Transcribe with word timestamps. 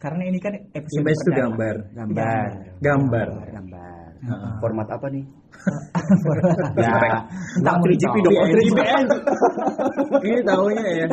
Karena 0.00 0.22
ini 0.24 0.38
kan 0.40 0.56
episode 0.72 1.04
Image 1.04 1.20
itu 1.20 1.30
gambar. 1.30 1.74
Gambar. 1.92 2.48
Gambar. 2.80 3.28
Gambar. 3.52 4.08
Heeh. 4.20 4.52
Format 4.58 4.88
apa 4.88 5.06
nih? 5.08 5.24
Ya, 6.72 7.20
Entah 7.60 7.74
mau 7.76 7.84
3GP 7.84 8.00
tahu. 8.10 8.24
dong. 8.24 8.32
PNG. 8.32 8.56
3GP. 8.64 8.80
Ini 10.22 10.38
tahunya 10.40 10.82
ya. 10.88 11.06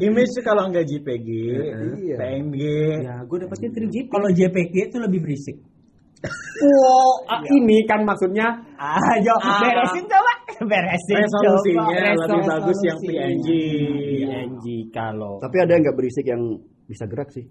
Image 0.00 0.30
itu 0.30 0.40
kalau 0.40 0.62
nggak 0.70 0.86
JPG, 0.86 1.28
Iya. 1.98 2.16
PNG. 2.16 2.56
Ya, 3.02 3.14
gue 3.20 3.38
dapetnya 3.40 3.70
3GP. 3.72 4.06
Kalau 4.06 4.28
JPG 4.30 4.74
itu 4.86 4.98
lebih 4.98 5.20
berisik. 5.20 5.56
Wow, 6.60 7.24
ah, 7.26 7.40
ini 7.48 7.88
kan 7.88 8.04
maksudnya 8.04 8.44
Ayo, 8.76 9.32
Ah. 9.40 9.64
beresin 9.64 10.04
coba. 10.04 10.32
Beresin 10.60 11.16
Resolusinya 11.16 11.80
coba. 11.88 12.28
lebih 12.28 12.42
bagus 12.46 12.78
yang. 12.84 12.98
PNG. 13.00 13.48
PNG 14.20 14.64
kalau 14.92 15.40
Tapi 15.40 15.56
ada 15.56 15.72
yang 15.72 15.82
nggak 15.82 15.96
berisik 15.96 16.22
yang 16.22 16.42
bisa 16.84 17.08
gerak 17.08 17.32
sih. 17.32 17.48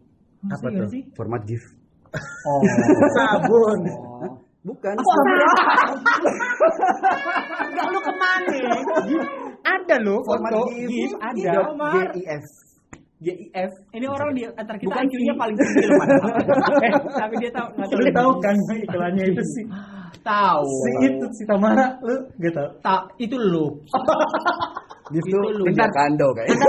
Apa 0.48 0.68
tuh? 0.72 0.88
sih? 0.88 1.04
Format 1.16 1.42
GIF. 1.44 1.64
Oh. 2.50 2.62
Sabun. 3.14 3.82
Bukan. 4.66 4.96
Enggak 7.70 7.86
lu 7.94 8.00
ke 8.02 8.14
mana? 8.18 8.58
ada 9.62 9.96
lo 10.02 10.18
Format 10.26 10.52
foto 10.52 10.62
GIF. 10.74 10.90
GIF 10.90 11.12
ada. 11.22 11.52
GIF. 12.18 12.46
GIF 13.20 13.72
Ini 13.94 14.06
orang 14.08 14.32
di 14.32 14.48
antar 14.48 14.80
kita 14.80 14.90
Bukan 14.96 15.06
IQ-nya 15.06 15.34
paling 15.36 15.56
tinggi 15.60 15.86
loh. 15.86 16.00
Eh, 16.88 16.92
Tapi 17.20 17.34
dia 17.44 17.52
tahu 17.52 17.68
nggak 17.76 17.88
tahu. 17.92 18.00
Lu 18.00 18.12
tahu 18.16 18.32
kan 18.40 18.56
iklannya 18.80 19.24
itu 19.28 19.44
sih. 19.60 19.66
Tahu. 20.24 20.66
Si 20.66 20.92
itu 21.06 21.26
si 21.36 21.44
Tamara 21.46 22.00
lu 22.00 22.16
gak 22.40 22.54
tahu. 22.56 22.70
Tak, 22.82 23.02
itu 23.20 23.36
lu. 23.36 23.68
GIF 25.10 25.26
Itu 25.26 25.38
tuh 25.42 25.52
lu. 25.58 25.64
bentar 25.66 25.90
kando 25.90 26.28
kayaknya. 26.38 26.66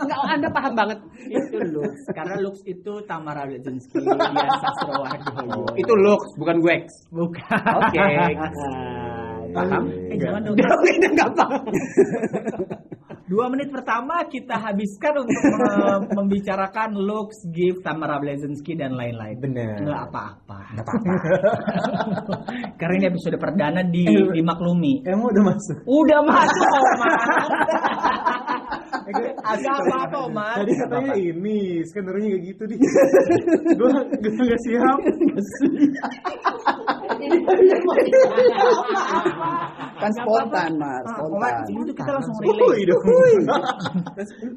Enggak, 0.00 0.20
Anda 0.34 0.48
paham 0.48 0.72
banget. 0.72 0.98
itu 1.28 1.56
Lux. 1.68 1.92
Karena 2.10 2.34
Lux 2.40 2.56
itu 2.64 2.92
Tamara 3.04 3.44
Lezinski, 3.44 4.00
Dian 4.00 4.50
Sastrowardoyo. 4.58 5.60
Itu 5.82 5.92
looks, 6.00 6.30
bukan 6.40 6.56
wax. 6.64 6.84
bukan. 7.12 7.60
Oke. 7.76 8.00
Paham? 9.50 9.82
Eh, 10.10 10.14
jangan 10.14 10.40
dong. 10.46 10.54
Udah, 10.54 10.70
udah 10.78 11.10
enggak 11.10 11.30
paham. 11.34 11.62
Dua 13.30 13.46
menit 13.46 13.70
pertama 13.70 14.26
kita 14.26 14.58
habiskan 14.58 15.22
untuk 15.22 15.38
me- 15.38 16.02
membicarakan 16.18 16.98
Lux, 16.98 17.46
Gift, 17.54 17.86
Tamara 17.86 18.18
Blazinski 18.18 18.74
dan 18.74 18.98
lain-lain. 18.98 19.38
Benar. 19.38 19.86
Nggak 19.86 20.02
apa-apa. 20.10 20.58
Nggak 20.74 20.82
apa-apa. 20.82 21.12
Karena 22.82 22.94
ini 22.98 23.06
episode 23.06 23.38
perdana 23.38 23.86
di 23.86 24.02
dimaklumi. 24.34 25.06
Emang 25.06 25.30
udah 25.30 25.44
masuk. 25.46 25.78
Udah 25.86 26.20
masuk, 26.26 26.68
Omar. 26.90 27.14
Agak 29.46 29.74
apa-apa, 29.78 30.16
Omar. 30.26 30.54
Tadi 30.66 30.72
katanya 30.74 31.14
ini, 31.14 31.86
skenernya 31.86 32.34
kayak 32.34 32.42
gitu 32.50 32.62
di. 32.66 32.76
gua 33.78 33.94
gua 34.10 34.42
gak 34.42 34.60
siap. 34.66 34.98
Kan 40.00 40.12
spontan, 40.14 40.70
Mas. 40.76 41.04
Ah, 41.04 41.12
Spontan. 41.14 41.54
ini 41.68 41.82
tuh 41.84 41.94
kita 41.94 42.10
langsung 42.10 42.34
Wuih 42.40 42.56
relate. 42.56 42.88
dong. 42.88 43.02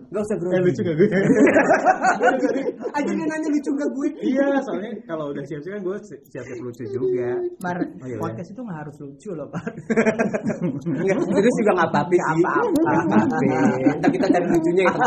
Gak 0.09 0.22
usah 0.22 0.35
Eh 0.35 0.39
grogi. 0.39 0.61
lucu 0.63 0.81
gak 0.81 0.95
gue? 0.95 1.08
Aja 2.97 3.09
dia 3.09 3.25
nanya 3.25 3.50
lucu 3.50 3.72
gak 3.73 3.89
gue. 3.91 4.08
Iya, 4.23 4.47
soalnya 4.63 4.91
kalau 5.03 5.25
udah 5.30 5.44
siap-siap 5.44 5.73
kan 5.73 5.81
gue 5.83 5.97
siap-siap 6.30 6.58
lucu 6.59 6.83
juga. 6.88 7.30
Mar, 7.59 7.77
Oh, 7.83 8.08
iya, 8.08 8.17
podcast 8.17 8.50
itu 8.50 8.61
nggak 8.61 8.80
harus 8.80 8.95
lucu 9.00 9.30
loh, 9.33 9.47
Pak. 9.47 9.63
Enggak, 10.83 11.17
serius 11.22 11.55
juga 11.57 11.72
enggak 11.73 11.89
apa-apa 11.89 12.13
sih. 12.13 12.19
Nggak 12.19 12.35
apa-apa. 12.39 13.17
Nggak 13.94 14.11
kita 14.11 14.25
cari 14.30 14.45
lucunya 14.47 14.83
itu. 14.83 15.00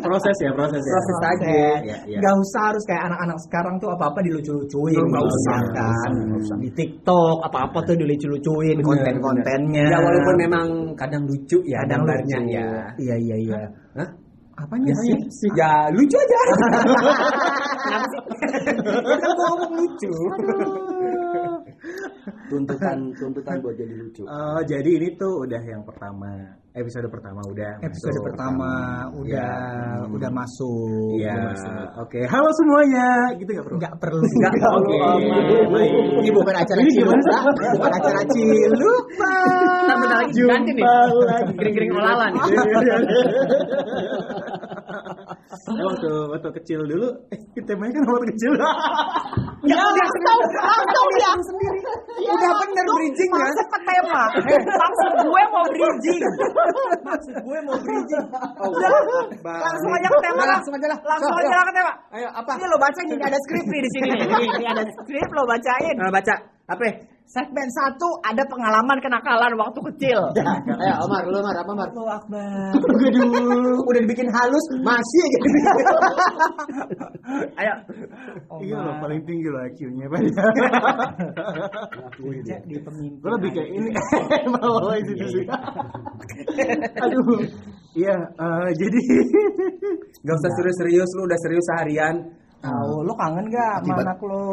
Proses 0.00 0.36
ya, 0.38 0.50
proses 0.52 0.80
ya. 0.80 0.92
Proses 0.92 1.18
aja. 1.20 1.48
Iya, 1.50 1.96
iya. 2.06 2.18
Gak 2.20 2.34
usah 2.36 2.62
harus 2.70 2.84
kayak 2.84 3.02
anak-anak 3.06 3.38
sekarang 3.40 3.74
tuh 3.76 3.88
apa-apa 3.90 4.18
dilucu-lucuin. 4.22 4.96
Nggak 4.96 5.08
Nggak 5.10 5.24
usah, 5.26 5.56
nggak 5.58 5.74
kan. 5.74 6.10
nggak. 6.14 6.58
Di 6.60 6.70
TikTok 6.72 7.36
apa-apa 7.42 7.78
tuh 7.82 7.94
dilucu-lucuin 7.96 8.76
Bener, 8.80 8.86
konten-kontennya. 9.50 9.84
Ya 9.90 9.98
walaupun 9.98 10.34
memang 10.38 10.66
kadang 10.94 11.22
lucu 11.26 11.58
ya 11.66 11.82
kadang 11.84 12.06
gambarnya 12.06 12.38
lucu. 12.38 12.54
ya. 12.54 12.68
Iya 12.98 13.14
iya 13.18 13.36
iya. 13.36 13.60
Hah? 13.98 14.08
Apanya 14.60 14.92
Ya, 14.92 14.96
sih? 15.00 15.14
sih. 15.32 15.50
ya 15.56 15.72
lucu 15.90 16.16
aja. 16.16 16.40
Kenapa 17.80 18.06
sih? 18.12 18.20
Kan 18.84 19.30
gua 19.32 19.46
ngomong 19.48 19.72
lucu. 19.80 20.12
Tuntutan 22.46 22.98
tuntutan 23.14 23.56
buat 23.58 23.74
jadi 23.74 23.94
lucu. 23.94 24.22
Oh, 24.22 24.60
jadi 24.62 24.90
ini 24.90 25.08
tuh 25.14 25.46
udah 25.46 25.62
yang 25.62 25.82
pertama. 25.82 26.30
Episode 26.70 27.10
pertama 27.10 27.42
udah. 27.50 27.82
Episode 27.82 28.14
masuk. 28.14 28.26
pertama 28.30 28.70
udah 29.18 29.54
Hmm. 30.06 30.14
udah 30.14 30.30
masuk. 30.30 31.18
Iya. 31.18 31.34
masuk. 31.50 31.86
Oke, 31.98 32.20
halo 32.24 32.46
semuanya. 32.54 33.06
Gitu 33.34 33.50
gak 33.50 33.64
perlu? 33.66 33.76
Nggak 33.82 33.94
perlu. 33.98 34.22
Nggak 34.22 34.52
Oke. 34.54 34.62
perlu. 34.62 34.94
Baik. 35.74 35.92
Ini 36.22 36.30
bukan 36.30 36.54
acara 36.54 36.78
Ini 36.78 36.90
gimana? 36.94 37.34
Bukan 37.74 37.92
acara 37.92 38.20
Cilupa. 38.30 39.34
Bentar 39.90 39.98
lagi 40.22 40.32
Jumpa 40.32 40.52
ganti 40.54 40.70
nih. 40.70 40.84
lagi. 41.26 41.52
Gering-gering 41.58 41.92
olala 41.92 42.26
nih. 42.30 42.42
Waktu 45.70 46.10
waktu 46.30 46.48
kecil 46.62 46.80
dulu, 46.86 47.08
eh, 47.30 47.38
temanya 47.62 47.92
kan 47.92 48.02
waktu 48.06 48.26
kecil. 48.34 48.52
Ya 49.70 49.78
udah 49.86 50.06
tahu, 50.26 50.40
tahu 50.90 51.08
dia 51.14 51.32
sendiri. 51.46 51.80
Udah 52.26 52.52
bener 52.58 52.86
bridgingnya. 52.90 53.46
Masuk 53.46 53.66
ke 53.70 53.78
tema. 53.86 54.22
Eh, 54.50 54.60
Maksud 54.66 55.10
gue 55.22 55.42
mau 55.54 55.64
bridging. 55.70 56.22
Maksud 57.06 57.34
gue 57.38 57.58
mau 57.62 57.76
bridging. 57.78 58.24
Udah, 58.66 58.90
langsung 59.46 59.90
aja 59.94 60.08
ke 60.10 60.18
tema 60.20 60.34
Udah, 60.34 60.46
lah. 60.46 60.54
langsung 60.58 60.74
aja 60.74 60.86
lah. 60.90 60.98
Langsung 61.06 61.34
aja 61.38 61.54
lah 61.54 61.64
ke 61.64 61.72
tema. 61.78 61.92
Ayo 62.18 62.28
apa? 62.34 62.50
Ini 62.58 62.66
lo 62.66 62.76
bacain 62.82 63.06
ini 63.08 63.24
ada 63.24 63.38
skrip 63.46 63.66
nih 63.70 63.80
di 63.80 63.90
sini. 63.94 64.08
Ini, 64.10 64.46
ini 64.58 64.66
ada 64.66 64.82
skrip 64.82 65.28
lo 65.30 65.42
bacain. 65.46 65.94
Nah, 65.96 66.10
baca. 66.10 66.34
Apa? 66.70 66.86
Segmen 67.30 67.68
satu 67.70 68.18
ada 68.26 68.42
pengalaman 68.50 68.98
kenakalan 68.98 69.54
waktu 69.54 69.78
kecil. 69.94 70.18
Ayo 70.34 70.94
Omar, 71.06 71.22
lu 71.30 71.38
Omar, 71.38 71.54
apa 71.62 71.70
Omar? 71.70 71.88
Allahu 71.94 72.10
Akbar. 72.10 72.74
Aduh, 72.74 73.78
udah 73.86 74.00
dibikin 74.02 74.26
halus, 74.34 74.66
masih 74.82 75.20
aja. 75.22 75.38
Ayo. 77.62 77.74
Iya 78.66 78.78
loh, 78.82 78.94
paling 78.98 79.22
tinggi 79.22 79.46
loh 79.46 79.62
IQ-nya. 79.62 80.10
Jadi 82.42 82.74
pemimpin. 82.82 83.22
Gue 83.22 83.30
lebih 83.38 83.50
kayak 83.54 83.70
ini. 83.78 83.90
Bawa 84.58 84.92
itu 84.98 85.12
sih. 85.30 85.44
Aduh. 86.98 87.46
Iya, 87.94 88.16
eh, 88.26 88.68
jadi 88.74 89.00
Gak 90.26 90.34
usah 90.34 90.52
serius-serius, 90.58 91.10
lu 91.14 91.22
udah 91.30 91.38
serius 91.46 91.66
seharian. 91.70 92.16
Tahu, 92.60 92.92
lo 93.02 93.12
kangen 93.16 93.48
gak 93.48 93.80
sama 93.80 93.80
Akibat- 93.80 94.04
anak 94.04 94.18
lo? 94.20 94.44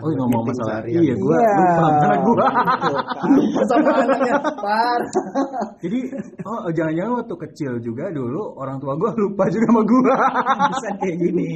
Oh, 0.00 0.08
ngomong 0.08 0.42
masalah 0.48 0.80
seharian. 0.80 1.02
iya, 1.04 1.14
gua 1.14 1.36
Iya. 1.36 1.52
lupa 1.52 1.86
sama 2.00 2.16
gua. 2.24 2.46
Sama 3.68 3.90
anaknya. 3.92 4.34
Par. 4.56 5.00
Jadi, 5.78 5.98
oh 6.42 6.60
jangan-jangan 6.72 7.12
waktu 7.20 7.36
kecil 7.44 7.72
juga 7.78 8.08
dulu 8.08 8.56
orang 8.56 8.80
tua 8.80 8.96
gua 8.96 9.12
lupa 9.14 9.44
juga 9.48 9.66
sama 9.68 9.82
gua. 9.84 10.16
Pantesan 10.48 10.94
kayak 10.96 11.16
gini. 11.20 11.46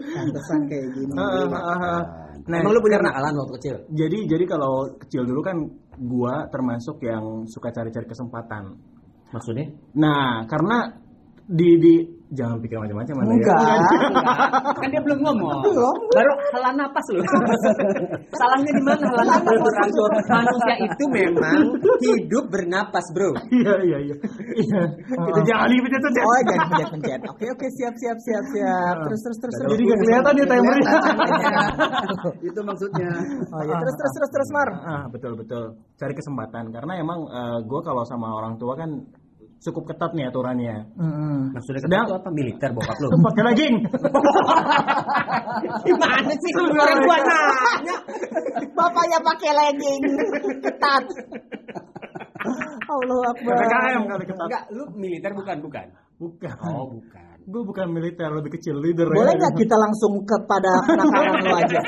Pantesan 0.00 0.60
kayak 0.64 0.86
gini. 0.96 1.12
Ah, 1.12 1.28
ah, 1.44 1.76
ah. 1.76 2.02
Nah, 2.42 2.56
Emang 2.58 2.72
lu 2.72 2.80
punya 2.80 2.98
kenakalan 2.98 3.32
waktu 3.38 3.52
kecil? 3.54 3.76
jadi 3.92 4.18
jadi 4.26 4.44
kalau 4.48 4.72
kecil 4.98 5.22
dulu 5.22 5.40
kan 5.40 5.56
gua 6.00 6.48
termasuk 6.48 6.98
yang 7.00 7.44
suka 7.46 7.70
cari-cari 7.70 8.02
kesempatan. 8.02 8.80
Maksudnya? 9.28 9.70
Nah, 9.94 10.42
karena 10.44 10.90
di 11.44 11.76
di 11.76 11.94
jangan 12.32 12.56
pikir 12.64 12.76
macam-macam 12.80 13.14
Anda 13.20 13.28
ya. 13.28 13.36
Enggak. 13.36 13.60
Kan 14.80 14.88
dia 14.88 15.02
belum 15.04 15.18
ngomong. 15.20 15.58
Baru 16.16 16.32
hela 16.56 16.70
napas 16.72 17.06
lu. 17.12 17.22
Salahnya 18.40 18.72
di 18.72 18.82
mana 18.82 19.04
hela 19.04 19.24
napas 19.28 19.56
orang 19.60 19.88
tuh? 19.92 20.08
Manusia 20.32 20.74
itu 20.80 21.04
memang 21.12 21.60
hidup 22.00 22.44
bernapas, 22.48 23.04
Bro. 23.12 23.36
Iya 23.52 23.74
iya 23.84 23.98
iya. 24.00 24.16
Iya. 24.56 24.82
Itu 25.12 25.40
jangan 25.44 25.68
dipencet 25.68 26.00
tuh. 26.00 26.10
Oh, 26.24 26.40
jangan 26.48 26.66
pencet-pencet. 26.72 27.20
Oke, 27.28 27.46
oke, 27.52 27.66
siap, 27.76 27.94
siap, 28.00 28.18
siap, 28.24 28.44
siap. 28.56 28.96
Terus, 29.08 29.20
terus, 29.20 29.38
terus. 29.38 29.54
terus. 29.60 29.70
Jadi 29.76 29.82
nggak 29.84 30.00
kelihatan 30.00 30.32
ya 30.32 30.46
timernya. 30.48 30.92
Itu 32.48 32.60
maksudnya. 32.64 33.10
Oh, 33.52 33.62
ya. 33.68 33.76
Terus, 33.76 33.94
terus, 34.00 34.12
terus, 34.16 34.30
terus, 34.32 34.48
Mar. 34.56 34.68
Ah, 34.82 35.04
betul 35.12 35.32
betul. 35.36 35.64
Cari 36.00 36.14
kesempatan 36.16 36.72
karena 36.72 36.92
emang 36.96 37.28
gue 37.62 37.80
kalau 37.84 38.02
sama 38.08 38.32
orang 38.40 38.56
tua 38.56 38.72
kan 38.74 38.90
cukup 39.62 39.94
ketat 39.94 40.10
nih 40.12 40.26
aturannya. 40.26 40.74
Hmm. 40.98 41.54
Maksudnya 41.54 41.80
Sedang- 41.86 42.06
itu 42.10 42.14
apa 42.18 42.28
militer 42.34 42.70
bokap 42.74 42.96
lu? 42.98 43.08
Pakai 43.22 43.42
legging. 43.52 43.74
Gimana 45.86 46.32
sih? 46.34 46.50
Orang 46.58 46.98
gua 47.06 47.18
nanya. 47.22 47.96
Bapaknya 48.74 49.18
pakai 49.22 49.50
legging 49.54 50.02
ketat. 50.66 51.04
Allah 52.92 53.22
Akbar. 53.30 53.54
PPKM 53.54 54.02
ketat. 54.26 54.46
Enggak, 54.50 54.64
lu 54.74 54.84
militer 54.98 55.30
bukan, 55.30 55.56
bukan. 55.62 55.86
Bukan. 56.18 56.54
Oh, 56.66 56.90
bukan. 56.90 57.31
Gue 57.42 57.62
bukan 57.66 57.86
militer, 57.90 58.30
lebih 58.30 58.54
kecil 58.54 58.78
leader. 58.78 59.10
Boleh 59.10 59.34
ya. 59.34 59.40
nggak 59.42 59.54
kita 59.58 59.74
langsung 59.74 60.12
kepada 60.22 60.70
kenakalan 60.86 61.40
lo 61.42 61.54
aja? 61.58 61.80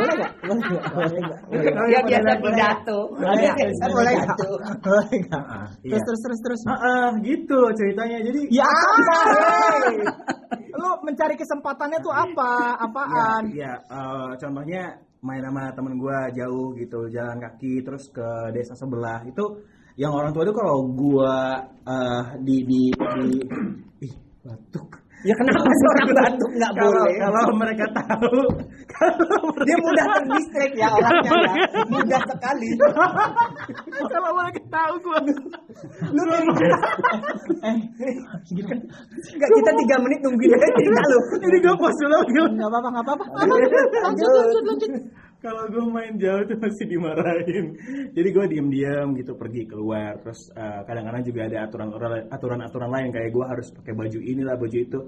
Boleh 0.00 0.14
nggak? 0.16 0.32
Boleh 0.40 0.62
nggak? 0.64 0.82
Boleh 0.94 1.20
nggak? 1.20 1.40
Boleh 1.44 1.70
nggak? 1.70 1.86
Dia 1.88 2.00
biasa 2.08 2.30
pidato. 2.40 2.98
Boleh 3.12 3.48
nggak? 3.48 3.90
Boleh 3.92 4.14
nggak? 4.14 4.38
Boleh 4.80 5.16
nggak? 5.28 5.44
Ah, 5.44 5.66
Terus, 5.84 5.92
iya. 5.92 5.98
terus, 6.04 6.20
terus, 6.24 6.40
terus. 6.40 6.60
Ah, 6.64 6.74
ah, 6.74 7.08
gitu 7.20 7.58
ceritanya. 7.76 8.18
Jadi 8.24 8.40
Ya 8.48 8.64
apa? 8.64 9.18
Lo 10.74 10.84
lu 10.84 10.90
mencari 11.06 11.34
kesempatannya 11.40 11.98
tuh 12.04 12.12
apa? 12.12 12.76
Apaan? 12.76 13.42
Ya, 13.56 13.72
eh, 13.80 14.30
contohnya 14.36 15.00
main 15.24 15.40
sama 15.40 15.72
temen 15.72 15.96
gue 15.96 16.18
jauh 16.36 16.76
gitu, 16.76 17.08
jalan 17.08 17.40
kaki 17.40 17.80
terus 17.80 18.12
ke 18.12 18.52
desa 18.52 18.76
sebelah 18.76 19.24
itu 19.24 19.64
yang 19.96 20.12
orang 20.12 20.34
tua 20.34 20.44
itu 20.44 20.52
kalau 20.52 20.84
gue 20.92 21.36
eh, 21.88 22.22
di 22.44 22.56
di 22.68 22.82
di 22.92 23.30
ih 24.04 24.14
batuk. 24.44 24.88
Ya 25.24 25.32
kenapa 25.40 25.64
sih 25.64 25.86
orang 25.88 26.12
batuk 26.12 26.52
nggak 26.52 26.72
boleh? 26.76 27.16
kalau 27.16 27.56
mereka 27.56 27.88
tahu, 27.96 28.44
kalau 28.92 29.40
Dia 29.64 29.76
mudah 29.80 30.04
terdistract 30.20 30.74
ya 30.76 30.88
orangnya 30.92 31.32
ya. 31.32 31.54
Mudah 31.96 32.20
sekali. 32.28 32.70
kalau 34.12 34.30
mereka 34.36 34.60
tahu 34.68 34.94
gue 35.00 35.18
Lu 36.12 36.22
Enggak 39.32 39.48
kita 39.48 39.70
tiga 39.80 39.96
menit 40.04 40.20
nungguin 40.20 40.52
aja 40.52 40.68
cerita 40.76 41.02
lu. 41.08 41.18
ini 41.40 41.56
gue 41.56 41.72
pas 41.72 41.96
dulu 41.96 42.18
Enggak 42.28 42.68
apa-apa, 42.68 42.88
enggak 42.92 43.04
apa-apa. 43.08 43.24
Kalau 45.44 45.68
gue 45.68 45.84
main 45.92 46.16
jauh 46.16 46.42
tuh 46.48 46.56
masih 46.56 46.88
dimarahin. 46.88 47.76
Jadi 48.16 48.28
gue 48.32 48.44
diem-diem 48.48 49.08
gitu 49.20 49.36
pergi 49.36 49.68
keluar. 49.68 50.16
Terus 50.24 50.48
eh, 50.56 50.80
kadang-kadang 50.88 51.20
juga 51.20 51.40
ada 51.44 51.58
aturan 51.68 51.88
aturan-aturan 52.32 52.88
lain. 52.88 53.08
Kayak 53.12 53.30
gue 53.36 53.44
harus 53.44 53.68
pakai 53.76 53.92
baju 53.92 54.18
inilah 54.24 54.56
baju 54.56 54.78
itu. 54.80 55.00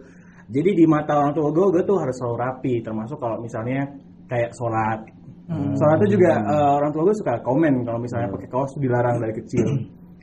Jadi 0.46 0.70
di 0.76 0.84
mata 0.84 1.16
orang 1.16 1.32
tua 1.32 1.48
gue 1.48 1.66
gue 1.80 1.82
tuh 1.88 1.96
harus 1.96 2.14
selalu 2.20 2.36
rapi. 2.36 2.74
Termasuk 2.84 3.16
kalau 3.16 3.40
misalnya 3.40 3.88
kayak 4.28 4.52
sholat. 4.52 5.00
Sholat 5.48 5.96
tuh 6.04 6.10
juga 6.12 6.32
eh, 6.36 6.70
orang 6.84 6.90
tua 6.92 7.02
gue 7.08 7.16
suka 7.16 7.40
komen 7.40 7.74
kalau 7.88 7.98
misalnya 8.04 8.28
pakai 8.28 8.48
kaos 8.52 8.76
dilarang 8.76 9.16
dari 9.16 9.34
kecil 9.40 9.66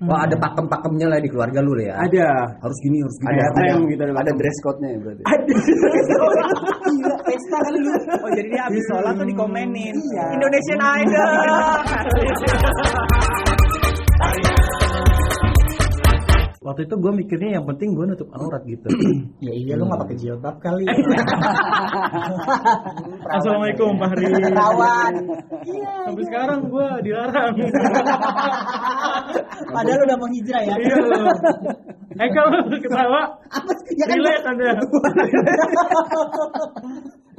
Wah 0.09 0.19
ada 0.27 0.35
pakem-pakemnya 0.35 1.07
lah 1.07 1.19
di 1.23 1.29
keluarga 1.31 1.59
lu 1.63 1.73
ya. 1.79 1.95
ada 1.95 2.27
Harus 2.59 2.77
gini 2.83 2.97
harus 2.99 3.15
gini. 3.21 3.29
ada 3.35 3.45
tem 3.55 3.79
gitu 3.87 4.01
ada 4.03 4.13
Ada 4.23 4.31
dress 4.35 4.57
code-nya 4.63 4.89
ya 4.91 4.97
berarti. 5.03 5.23
Gila, 6.83 7.15
pesta 7.23 7.57
kali 7.63 7.79
lu. 7.79 7.93
Oh 8.23 8.29
jadi 8.35 8.47
dia 8.51 8.61
habis 8.67 8.83
sholat 8.91 9.13
tuh 9.15 9.27
dikomenin. 9.27 9.95
Indonesian 10.35 10.79
Idol. 10.81 11.31
waktu 16.63 16.87
itu 16.87 16.95
gue 16.95 17.11
mikirnya 17.11 17.59
yang 17.59 17.65
penting 17.67 17.91
gue 17.91 18.05
nutup 18.07 18.31
aurat 18.31 18.63
gitu 18.63 18.87
ya 19.45 19.51
iya 19.51 19.73
lu 19.75 19.83
nggak 19.85 19.99
pakai 20.07 20.15
jilbab 20.15 20.55
kali. 20.63 20.87
Assalamualaikum 23.35 23.99
Pak 23.99 24.07
Hari 24.15 24.23
Perawan. 24.31 25.13
sampai 26.07 26.23
sekarang 26.23 26.59
gue 26.71 26.87
dilarang 27.03 27.53
Padahal 29.75 29.99
udah 30.07 30.17
mau 30.17 30.29
hijrah 30.31 30.61
ya. 30.63 30.75
iya 30.79 30.95
loh 30.97 31.27
eh 32.13 32.29
kalau 32.29 32.49
ketawa 32.77 33.21
Ya 33.97 34.05
kan 34.05 34.17
relate 34.21 34.45
anda 34.45 34.69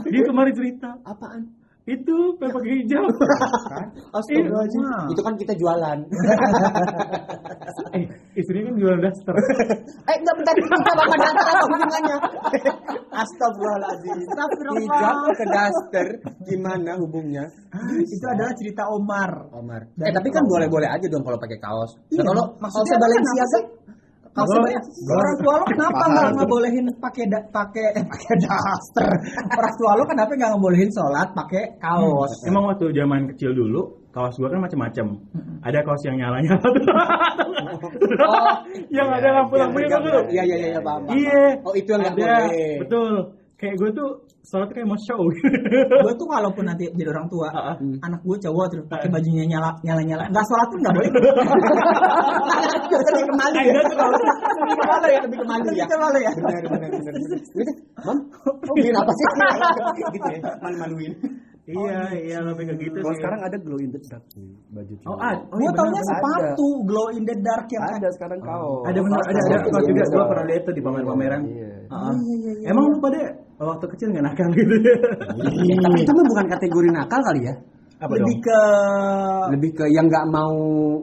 dia 0.04 0.22
kemarin 0.26 0.52
cerita 0.52 0.88
apaan? 1.06 1.42
Itu 1.84 2.16
pengen 2.40 2.52
pakai 2.56 2.70
hijab 2.80 3.04
Astagfirullahaladzim. 4.16 4.80
Iya. 4.80 4.98
Itu 5.12 5.20
kan 5.20 5.34
kita 5.36 5.52
jualan. 5.60 5.98
eh 7.96 8.04
istrinya 8.34 8.72
kan 8.72 8.74
jualan 8.80 9.00
daster 9.04 9.34
eh 10.10 10.16
enggak 10.16 10.34
bentar, 10.40 10.52
kita 10.56 10.76
bapak 10.80 11.06
daster 11.20 11.44
apa 11.44 11.60
hubungannya? 11.68 12.16
Astagfirullahaladzim. 13.12 14.16
Astagfirullah. 14.16 14.80
Hijab 14.80 15.16
ke 15.36 15.44
daster 15.44 16.06
gimana 16.48 16.92
hubungnya? 16.96 17.44
Itu 18.00 18.26
adalah 18.32 18.52
cerita 18.56 18.82
Omar. 18.88 19.30
Omar. 19.52 19.80
Eh 20.00 20.12
tapi 20.12 20.28
kan 20.32 20.44
boleh-boleh 20.48 20.88
aja 20.88 21.06
dong 21.12 21.20
kalau 21.20 21.36
pakai 21.36 21.58
kaos. 21.60 22.00
Iya, 22.08 22.24
Nah, 22.24 22.32
kalau 22.32 22.44
maksudnya 22.56 22.96
kaosnya 22.96 23.02
Balenciaga 23.04 23.60
Maksudnya 24.34 24.78
orang 25.08 25.34
tua 25.38 25.52
lo 25.54 25.64
kenapa 25.64 26.02
nggak 26.04 26.28
ngebolehin 26.34 26.84
pakai 26.98 27.24
da- 27.26 27.46
pakai 27.48 27.84
eh, 27.94 28.04
pakai 28.10 28.32
daster? 28.36 29.10
Orang 29.48 29.74
tua 29.74 29.90
lo 29.94 30.02
kenapa 30.04 30.30
nggak 30.32 30.50
ngebolehin 30.52 30.90
sholat 30.90 31.28
pakai 31.32 31.62
kaos? 31.78 32.32
emang 32.44 32.62
waktu 32.66 32.90
zaman 32.90 33.30
kecil 33.30 33.52
dulu 33.52 33.80
kaos 34.10 34.34
gua 34.34 34.48
kan 34.48 34.60
macam-macam 34.60 35.06
ada 35.60 35.78
kaos 35.80 36.00
yang 36.02 36.16
nyala-nyala 36.16 36.60
tuh 36.60 36.74
yang 38.92 39.08
ada 39.08 39.28
lampu-lampunya 39.36 39.86
kan 39.88 40.00
dulu 40.00 40.18
Iya 40.28 40.42
iya 40.44 40.56
iya 40.68 40.80
paham. 40.80 41.00
paham. 41.04 41.14
iya 41.14 41.40
Oh 41.62 41.72
itu 41.72 41.88
yang 41.88 42.00
nggak 42.00 42.14
boleh. 42.14 42.76
betul 42.82 43.12
kayak 43.64 43.76
gue 43.80 43.90
tuh 43.96 44.08
sholat 44.44 44.68
kayak 44.70 44.84
mau 44.84 44.98
show 45.08 45.16
gue 46.04 46.12
tuh 46.20 46.26
walaupun 46.28 46.68
nanti 46.68 46.84
jadi 46.92 47.08
orang 47.08 47.32
tua, 47.32 47.48
Ah, 47.48 47.72
ah. 47.72 47.76
anak 47.80 48.20
gue 48.20 48.36
cowok 48.36 48.66
terus 48.68 48.84
pakai 48.92 49.08
bajunya 49.08 49.48
nyala 49.48 49.72
nyala 49.80 50.02
nyala, 50.04 50.24
nggak 50.28 50.44
sholat 50.44 50.68
pun 50.68 50.78
nggak 50.84 50.94
boleh. 50.94 51.10
Lebih 53.04 53.24
ke 53.24 53.34
malu 53.34 53.58
ya. 53.58 53.72
Lebih 53.72 53.88
ke 53.88 54.84
malu 54.84 55.06
ya, 55.08 55.20
lebih 55.24 55.38
ke 55.40 55.46
malu 55.48 55.68
ya. 55.72 55.84
Itu 55.84 55.96
malu 55.96 56.18
ya. 56.20 56.30
Benar 56.34 56.62
benar 56.68 56.88
benar. 56.92 57.14
Gitu. 57.54 57.72
Mam, 58.04 58.18
oh, 58.44 58.74
bikin 58.76 58.92
apa 58.92 59.12
sih? 59.14 59.26
gitu 60.12 60.28
ya, 60.28 60.38
malu-maluin. 60.60 61.12
iya 61.64 62.00
iya 62.12 62.38
lebih 62.44 62.68
kayak 62.68 62.76
gitu 62.76 62.98
Kalau 63.00 63.08
sih 63.08 63.18
sekarang 63.24 63.40
ada 63.40 63.56
glow 63.56 63.80
in 63.80 63.88
the 63.88 64.00
dark 64.04 64.20
baju 64.68 64.92
oh, 64.92 64.98
cowok. 65.00 65.16
ah, 65.16 65.32
oh 65.32 65.56
gue 65.56 65.64
iya 65.64 65.70
taunya 65.72 66.02
benar. 66.04 66.10
sepatu 66.12 66.68
glow 66.84 67.06
in 67.16 67.24
the 67.24 67.36
dark 67.40 67.66
yang 67.72 67.84
ada 67.88 68.08
sekarang 68.12 68.40
kaos. 68.44 68.84
ada 68.84 68.98
benar 69.00 69.20
ada 69.24 69.40
ada 69.40 69.80
juga 69.88 70.02
gue 70.04 70.24
pernah 70.28 70.44
lihat 70.44 70.62
tuh 70.68 70.74
di 70.76 70.82
pameran-pameran 70.84 71.40
Iya. 71.48 71.68
Ah, 71.88 71.96
ah. 72.12 72.14
emang 72.68 72.84
lu 72.92 72.96
pada 73.00 73.20
waktu 73.58 73.86
kecil 73.94 74.06
nggak 74.10 74.24
nakal 74.26 74.48
gitu 74.50 74.74
Iya, 74.74 75.76
Tapi 75.78 75.98
itu 76.02 76.12
bukan 76.26 76.46
kategori 76.50 76.88
nakal 76.90 77.20
kali 77.22 77.40
ya. 77.46 77.54
Apa 78.04 78.12
lebih 78.14 78.36
dong 78.36 78.44
ke 78.44 78.60
Lebih 79.44 79.70
ke 79.72 79.84
yang 79.90 80.06
nggak 80.06 80.26
mau, 80.28 80.56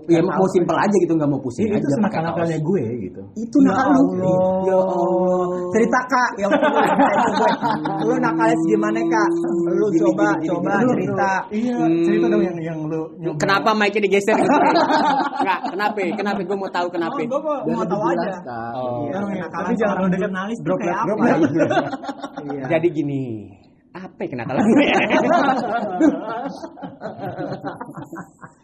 ya 0.06 0.20
mau 0.20 0.46
simpel 0.50 0.74
aja 0.76 0.96
gitu 0.98 1.14
nggak 1.14 1.28
mau 1.28 1.40
pusing 1.40 1.66
Iya, 1.66 1.74
itu 1.74 1.78
aja 1.78 1.86
pakai 1.86 1.98
senakal-nakalnya 1.98 2.58
kaos. 2.58 2.68
gue 2.68 2.84
gitu 3.02 3.22
itu 3.36 3.58
Ya 3.58 3.66
nakal 3.68 3.88
lu. 3.90 4.02
Allah. 4.02 4.62
Ya 4.62 4.76
Allah. 4.78 5.46
Cerita 5.72 6.00
kak, 6.04 6.30
yang 6.38 6.52
lu 8.06 8.14
nakalnya 8.18 8.56
gimana 8.66 9.00
kak? 9.04 9.30
Lu 9.72 9.86
Gini, 9.88 10.00
coba 10.00 10.26
gini, 10.28 10.38
gini, 10.38 10.50
coba 10.50 10.72
gini. 10.72 10.90
cerita. 10.92 11.32
iya 11.50 11.76
Hmm. 11.82 12.04
cerita 12.04 12.26
dong 12.28 12.44
yang 12.44 12.58
yang 12.60 12.80
lu 12.84 13.02
nyoba. 13.18 13.38
Kenapa 13.38 13.70
mic-nya 13.74 14.02
digeser 14.02 14.36
gitu? 14.42 14.56
Enggak, 15.38 15.60
kenapa? 15.70 15.98
Kenapa? 16.14 16.40
Gue 16.42 16.58
mau 16.58 16.70
tahu 16.70 16.88
kenapa. 16.90 17.16
Oh, 17.16 17.26
gue 17.26 17.40
mau, 17.40 17.58
mau 17.74 17.86
tahu 17.86 18.02
aja. 18.08 18.32
Kak. 18.42 18.72
Oh. 18.74 19.04
Iya, 19.04 19.18
Tapi 19.18 19.34
kenakalan 19.34 19.74
jangan 19.76 20.10
jurnalis 20.12 20.58
tuh 20.58 20.66
droplet, 20.66 20.86
kayak 20.86 21.00
apa? 21.00 21.24
droplet. 21.40 21.70
Iya. 22.42 22.64
Jadi 22.68 22.88
gini, 22.90 23.24
apa 23.92 24.20
ya 24.24 24.30
kenakalan 24.32 24.64
gue? 24.64 24.86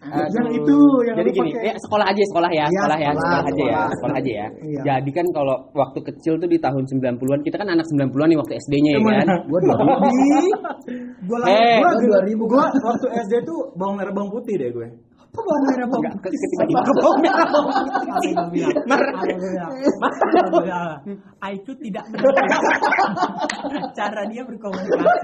yang 0.07 0.47
itu 0.55 0.77
yang 1.03 1.15
Jadi 1.19 1.29
gini, 1.35 1.51
pakai. 1.51 1.67
ya 1.67 1.73
sekolah 1.77 2.05
aja, 2.07 2.23
sekolah 2.31 2.49
ya, 2.49 2.65
Iya, 2.65 2.79
sekolah 2.79 2.97
ya, 2.97 3.11
sekolah, 3.11 3.19
sekolah 3.19 3.43
aja 3.43 3.63
ya, 3.67 3.81
sekolah. 3.91 4.15
aja 4.15 4.31
ya. 4.31 4.47
Iya. 4.63 4.81
Jadi 4.83 5.09
kan 5.11 5.25
kalau 5.35 5.55
waktu 5.73 5.99
kecil 5.99 6.33
tuh 6.39 6.47
di 6.47 6.57
tahun 6.57 6.83
90-an, 6.87 7.39
kita 7.43 7.55
kan 7.59 7.67
anak 7.67 7.85
90-an 7.91 8.27
nih 8.31 8.39
waktu 8.39 8.53
SD-nya 8.57 8.91
ya 8.95 8.99
kan. 9.03 9.27
Gua 9.47 9.59
dua 9.59 9.75
Gue 11.27 11.37
Eh, 11.43 11.75
Gua 11.81 11.91
dua 11.97 12.19
ribu 12.23 12.43
gua 12.51 12.65
waktu 12.71 13.07
SD 13.27 13.33
tuh 13.43 13.59
bawang 13.75 13.99
merah 13.99 14.13
bawang 14.15 14.31
putih 14.31 14.55
deh 14.55 14.71
gue. 14.71 14.87
Kok 14.87 15.06
bawang 15.39 15.63
merah 15.65 15.87
bawang 15.87 16.03
Enggak, 16.07 16.15
ketiba-tiba 16.23 16.79
ke 16.79 16.93
bawang 16.95 17.19
merah, 17.19 17.47
bawang. 17.47 17.77
Aiku 21.39 21.71
tidak 21.79 22.03
cara 23.93 24.21
dia 24.27 24.41
berkomunikasi. 24.43 25.17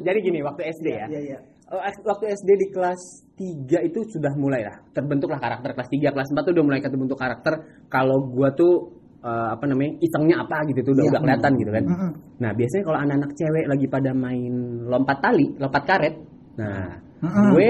Jadi 0.00 0.18
gini, 0.20 0.38
waktu 0.40 0.62
SD 0.70 0.86
ya. 0.88 1.06
Iya, 1.08 1.20
iya. 1.20 1.38
Oh, 1.68 1.80
eks- 1.84 2.00
waktu 2.00 2.32
SD 2.32 2.48
di 2.56 2.66
kelas 2.72 3.00
3 3.36 3.84
itu 3.84 4.00
sudah 4.08 4.32
mulai 4.34 4.64
lah 4.64 4.80
terbentuklah 4.90 5.36
karakter 5.36 5.76
kelas 5.76 5.90
3 5.92 6.16
kelas 6.16 6.28
4 6.32 6.40
tuh 6.40 6.52
udah 6.56 6.64
mulai 6.64 6.80
terbentuk 6.80 7.20
karakter 7.20 7.60
kalau 7.92 8.24
gua 8.24 8.48
tuh 8.56 8.88
eh, 9.20 9.48
apa 9.52 9.68
namanya 9.68 10.00
isengnya 10.00 10.40
apa 10.40 10.64
gitu 10.64 10.80
tuh 10.80 10.92
udah 10.96 11.04
Iya. 11.04 11.12
udah 11.12 11.20
kelihatan 11.20 11.52
gitu 11.60 11.70
kan. 11.70 11.84
Mm-mm. 11.84 12.10
Nah, 12.40 12.50
biasanya 12.56 12.84
kalau 12.88 12.98
anak-anak 13.04 13.30
cewek 13.36 13.64
lagi 13.68 13.84
pada 13.84 14.10
main 14.16 14.52
lompat 14.88 15.18
tali, 15.20 15.46
lompat 15.60 15.82
karet. 15.84 16.14
Nah, 16.58 16.90
Mm-mm. 17.22 17.46
gue 17.54 17.68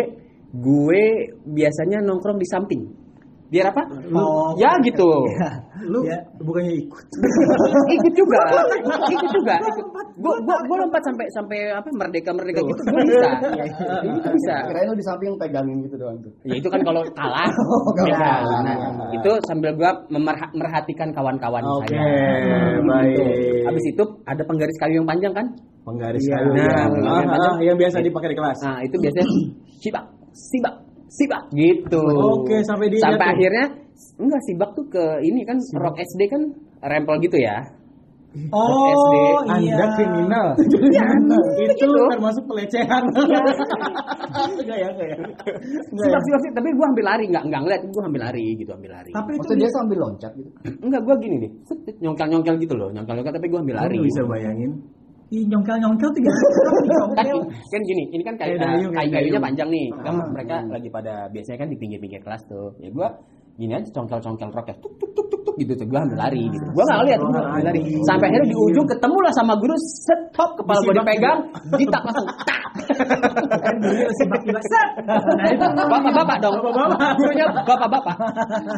gue 0.50 1.02
biasanya 1.46 2.00
nongkrong 2.02 2.40
di 2.40 2.48
samping. 2.48 2.82
Biar 3.48 3.72
apa? 3.72 3.80
Oh. 4.12 4.52
ya 4.60 4.76
gitu. 4.84 5.08
Lu 5.88 6.04
Ya. 6.04 6.20
bukannya 6.36 6.84
ikut. 6.84 7.04
ikut 7.96 8.12
juga, 8.12 8.40
ikut 9.16 9.30
juga. 9.32 9.56
Gua, 10.20 10.36
gua, 10.44 10.56
gua 10.68 10.76
lompat 10.84 11.00
sampai 11.00 11.24
sampai 11.32 11.72
apa 11.72 11.88
merdeka 11.96 12.36
merdeka 12.36 12.60
gitu, 12.60 12.76
gue 12.76 13.02
bisa. 13.08 13.30
Itu 14.20 14.28
bisa. 14.36 14.54
Kirain 14.68 14.84
lu 14.84 14.92
di 14.92 15.06
samping 15.06 15.32
pegangin 15.40 15.80
gitu 15.80 15.96
doang 15.96 16.20
tuh. 16.20 16.28
Ya 16.44 16.60
itu 16.60 16.68
kan 16.68 16.84
kalau 16.84 17.00
kalah. 17.16 17.48
kalau 17.48 18.04
ya, 18.04 18.18
kalah. 18.20 18.60
nah, 18.68 18.76
itu 19.16 19.30
sambil 19.48 19.72
gua 19.72 19.96
memerha- 20.12 20.52
merhatikan 20.52 21.08
kawan-kawan 21.16 21.64
Oke, 21.64 21.88
saya. 21.88 22.04
baik. 22.84 23.16
Gitu. 23.16 23.64
Habis 23.64 23.84
itu 23.96 24.02
ada 24.28 24.42
penggaris 24.44 24.76
kayu 24.76 25.00
yang 25.00 25.08
panjang 25.08 25.32
kan? 25.32 25.46
Penggaris 25.88 26.22
Iya. 26.22 26.36
kayu. 26.36 26.50
Nah, 26.52 26.68
Ah, 26.68 26.86
penggaris 26.92 27.40
ah, 27.40 27.54
kayu. 27.56 27.66
yang 27.66 27.78
biasa 27.80 27.96
dipakai 28.00 28.28
di 28.28 28.36
kelas. 28.36 28.58
Nah, 28.60 28.78
itu 28.84 28.96
biasanya 29.00 29.26
sibak, 29.82 30.04
sibak, 30.32 30.74
sibak 31.08 31.42
gitu. 31.52 32.02
Oke, 32.36 32.56
sampai 32.62 32.86
dia 32.92 33.00
Sampai 33.00 33.26
akhirnya 33.32 33.66
enggak 34.18 34.42
sibak 34.44 34.70
tuh 34.76 34.84
ke 34.86 35.04
ini 35.24 35.42
kan 35.42 35.56
rock 35.80 35.96
SD 35.96 36.28
kan 36.28 36.42
rempel 36.84 37.16
gitu 37.18 37.40
ya. 37.40 37.64
Oh, 38.52 38.60
SD. 38.92 39.14
iya. 39.64 39.72
Anda 39.80 39.86
kriminal. 39.96 40.46
itu 41.64 41.86
termasuk 42.12 42.44
pelecehan. 42.44 43.02
Enggak 43.08 44.76
ya, 44.78 44.88
enggak 44.92 45.06
ya. 45.08 45.16
Enggak 45.16 46.06
ya. 46.06 46.12
Siap, 46.12 46.22
siap, 46.22 46.40
siap. 46.44 46.52
Tapi 46.54 46.68
gue 46.70 46.86
ambil 46.92 47.04
lari, 47.08 47.24
nggak 47.32 47.44
nggak 47.48 47.60
ngeliat, 47.64 47.82
gue 47.88 48.02
ambil 48.04 48.22
lari 48.28 48.44
gitu, 48.54 48.70
ambil 48.76 48.90
lari. 49.00 49.10
Tapi 49.16 49.30
itu 49.32 49.52
dia 49.56 49.70
sambil 49.72 49.98
loncat 49.98 50.32
gitu. 50.36 50.50
Enggak, 50.84 51.00
gue 51.08 51.14
gini 51.24 51.36
nih, 51.40 51.50
nyongkel-nyongkel 52.04 52.54
gitu 52.62 52.74
loh, 52.76 52.88
nyongkel-nyongkel 52.92 53.32
tapi 53.32 53.46
gue 53.48 53.60
ambil 53.64 53.76
lari. 53.80 53.96
Lu 53.96 54.04
bisa 54.04 54.22
bayangin. 54.28 54.70
Ih, 55.28 55.44
nyongkel-nyongkel 55.44 56.08
tuh 56.08 56.20
gimana? 56.24 56.48
kan, 57.20 57.26
kan 57.44 57.80
gini, 57.84 58.04
ini 58.16 58.22
kan 58.24 58.34
kayu, 58.40 58.56
Kayak 58.56 58.64
dayung, 58.64 58.92
kayu 58.96 59.10
kayunya 59.12 59.40
panjang 59.44 59.68
nih. 59.68 59.86
Kan 60.00 60.14
Ah, 60.16 60.28
mereka 60.32 60.56
iya. 60.64 60.72
lagi 60.72 60.88
pada 60.88 61.14
biasanya 61.28 61.58
kan 61.60 61.68
di 61.68 61.76
pinggir-pinggir 61.76 62.20
kelas 62.24 62.42
tuh. 62.48 62.72
Ya 62.80 62.88
gue 62.88 63.08
gini 63.60 63.72
aja 63.76 63.90
congkel-congkel 63.92 64.48
roknya 64.54 64.76
tuk 64.80 64.94
tuk 64.96 65.10
tuk 65.12 65.26
tuk 65.28 65.40
tuk 65.44 65.54
gitu 65.60 65.74
tuh 65.76 65.84
gue 65.84 65.98
ambil 66.00 66.16
lari 66.16 66.48
gitu. 66.48 66.64
Gue 66.72 66.80
nggak 66.80 67.00
lihat 67.12 67.20
gue 67.20 67.40
ambil 67.44 67.64
lari. 67.68 67.80
Sampai 68.08 68.26
akhirnya 68.32 68.48
di 68.48 68.56
ujung 68.56 68.86
ketemu 68.88 69.18
lah 69.20 69.32
sama 69.36 69.52
guru 69.60 69.74
stop 69.76 70.50
kepala 70.56 70.78
gue 70.80 70.94
dipegang, 70.96 71.38
ditak 71.76 72.02
langsung 72.08 72.26
tak. 72.48 72.62
kan. 73.58 73.74
Nah, 75.36 75.48
itu 75.52 75.66
Bapak-bapak 75.76 76.36
dong. 76.40 76.54
Bapak-bapak. 76.56 77.10
Gurunya 77.20 77.46
bapak-bapak. 77.52 78.14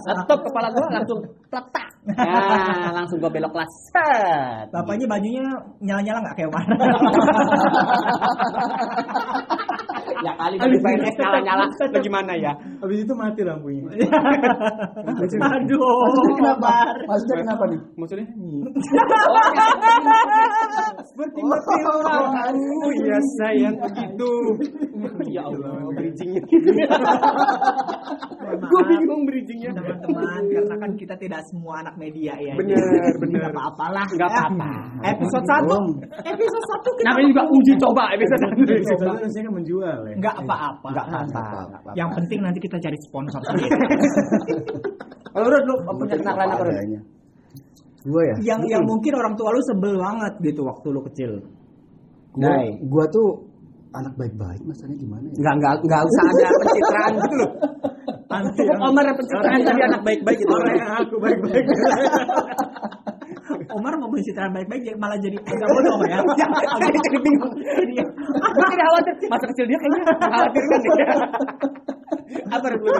Stop 0.02 0.40
kepala 0.50 0.69
gue 0.75 0.87
langsung 0.99 1.19
pletak. 1.47 1.89
Nah, 2.00 2.97
langsung 2.97 3.21
gue 3.21 3.28
belok 3.28 3.52
kelas. 3.52 3.75
Bapaknya 4.73 5.04
bajunya 5.04 5.45
nyala-nyala 5.85 6.25
nggak 6.25 6.37
kayak 6.40 6.49
Omar? 6.49 6.64
ya 10.20 10.32
kali 10.36 10.56
di 10.56 10.78
PNS 10.78 11.14
nyala-nyala. 11.16 11.64
Lu 11.90 11.98
gimana 12.00 12.32
ya? 12.34 12.52
Habis 12.80 12.98
itu 13.02 13.12
mati 13.14 13.42
lampunya. 13.42 13.88
Aduh. 15.40 15.80
Maksudnya 15.80 16.34
kenapa? 16.36 16.72
Maksudnya 17.06 17.36
kenapa 17.42 17.64
nih? 17.68 17.80
Maksudnya? 17.96 18.26
Seperti 21.00 21.38
Oh 21.40 22.90
iya 23.02 23.18
sayang 23.38 23.76
begitu. 23.80 24.32
ya 25.28 25.42
Allah, 25.44 25.88
bridgingnya. 25.94 26.42
Gue 28.60 28.82
bingung 28.88 29.22
bridgingnya. 29.24 29.70
teman-teman 29.72 30.42
karena 30.50 30.74
kan 30.76 30.90
kita 30.96 31.14
tidak 31.16 31.40
semua 31.46 31.80
anak 31.80 31.94
media 31.94 32.34
ya 32.36 32.54
Bener, 32.58 32.80
bener. 33.22 33.38
nggak 33.40 33.52
apa-apalah 33.54 34.06
Nggak 34.10 34.30
Ya. 34.30 34.38
apa-apa. 34.42 34.72
episode 35.06 35.46
satu 35.46 35.76
episode 36.20 36.66
satu 36.66 36.88
kita 36.98 37.06
Namanya 37.06 37.26
juga 37.30 37.42
uji 37.46 37.72
coba 37.78 38.02
episode 38.12 38.40
satu. 38.42 38.60
Itu 38.60 39.06
harusnya 39.06 39.42
kan 39.46 39.52
menjual 39.54 39.98
ya. 40.11 40.17
nggak 40.19 40.37
apa-apa 40.43 40.87
Nggak 40.90 41.07
apa-apa. 41.07 41.90
yang 41.95 42.11
penting 42.12 42.38
nanti 42.43 42.59
kita 42.59 42.76
cari 42.76 42.99
sponsor 43.00 43.40
sendiri 43.49 43.71
Kalau 45.31 45.47
udah 45.47 45.61
lu 45.62 45.75
punya 45.95 46.17
kenalan 46.19 46.49
apa. 46.50 46.64
Gua 48.00 48.23
ya. 48.26 48.37
yang 48.43 48.61
yang 48.67 48.83
mungkin 48.83 49.12
orang 49.14 49.35
tua 49.38 49.49
lu 49.55 49.61
sebel 49.62 49.95
banget 49.95 50.33
gitu 50.43 50.61
waktu 50.67 50.87
lu 50.90 51.00
kecil 51.07 51.33
Gua, 52.35 52.55
gua 52.90 53.05
tuh 53.11 53.29
anak 53.90 54.14
baik-baik 54.14 54.62
masalahnya 54.62 54.97
gimana 55.02 55.26
ya? 55.26 55.35
Enggak, 55.35 55.55
enggak, 55.59 55.75
enggak 55.83 56.00
usah 56.07 56.23
ada 56.23 56.47
pencitraan 56.62 57.12
gitu 57.19 57.35
loh. 57.43 57.50
Anti 58.31 58.64
Omar 58.79 59.02
ada 59.02 59.14
pencitraan 59.19 59.61
tadi 59.67 59.81
anak 59.83 60.00
baik-baik 60.07 60.38
gitu. 60.38 60.52
Orang 60.55 60.75
yang 60.79 60.90
aku 61.02 61.17
baik-baik. 61.19 61.67
Omar 63.70 63.92
mau 63.96 64.08
pencitraan 64.08 64.50
baik-baik 64.50 64.82
jadi- 64.82 64.98
malah 64.98 65.18
jadi 65.18 65.36
agak 65.38 65.68
bodoh 65.68 65.98
ya 66.06 66.18
Ya, 66.40 66.46
aku 66.46 66.98
jadi 67.00 67.18
bingung. 67.20 67.52
Aku 68.40 68.58
tidak 68.60 68.76
khawatir. 68.80 69.14
Masa 69.28 69.44
kecil 69.48 69.64
dia 69.66 69.78
kayaknya 69.78 70.02
mengkhawatirkan 70.02 70.78
deh. 70.80 71.08
Apa 72.54 72.66
Rud, 72.70 72.82
lu? 72.82 72.90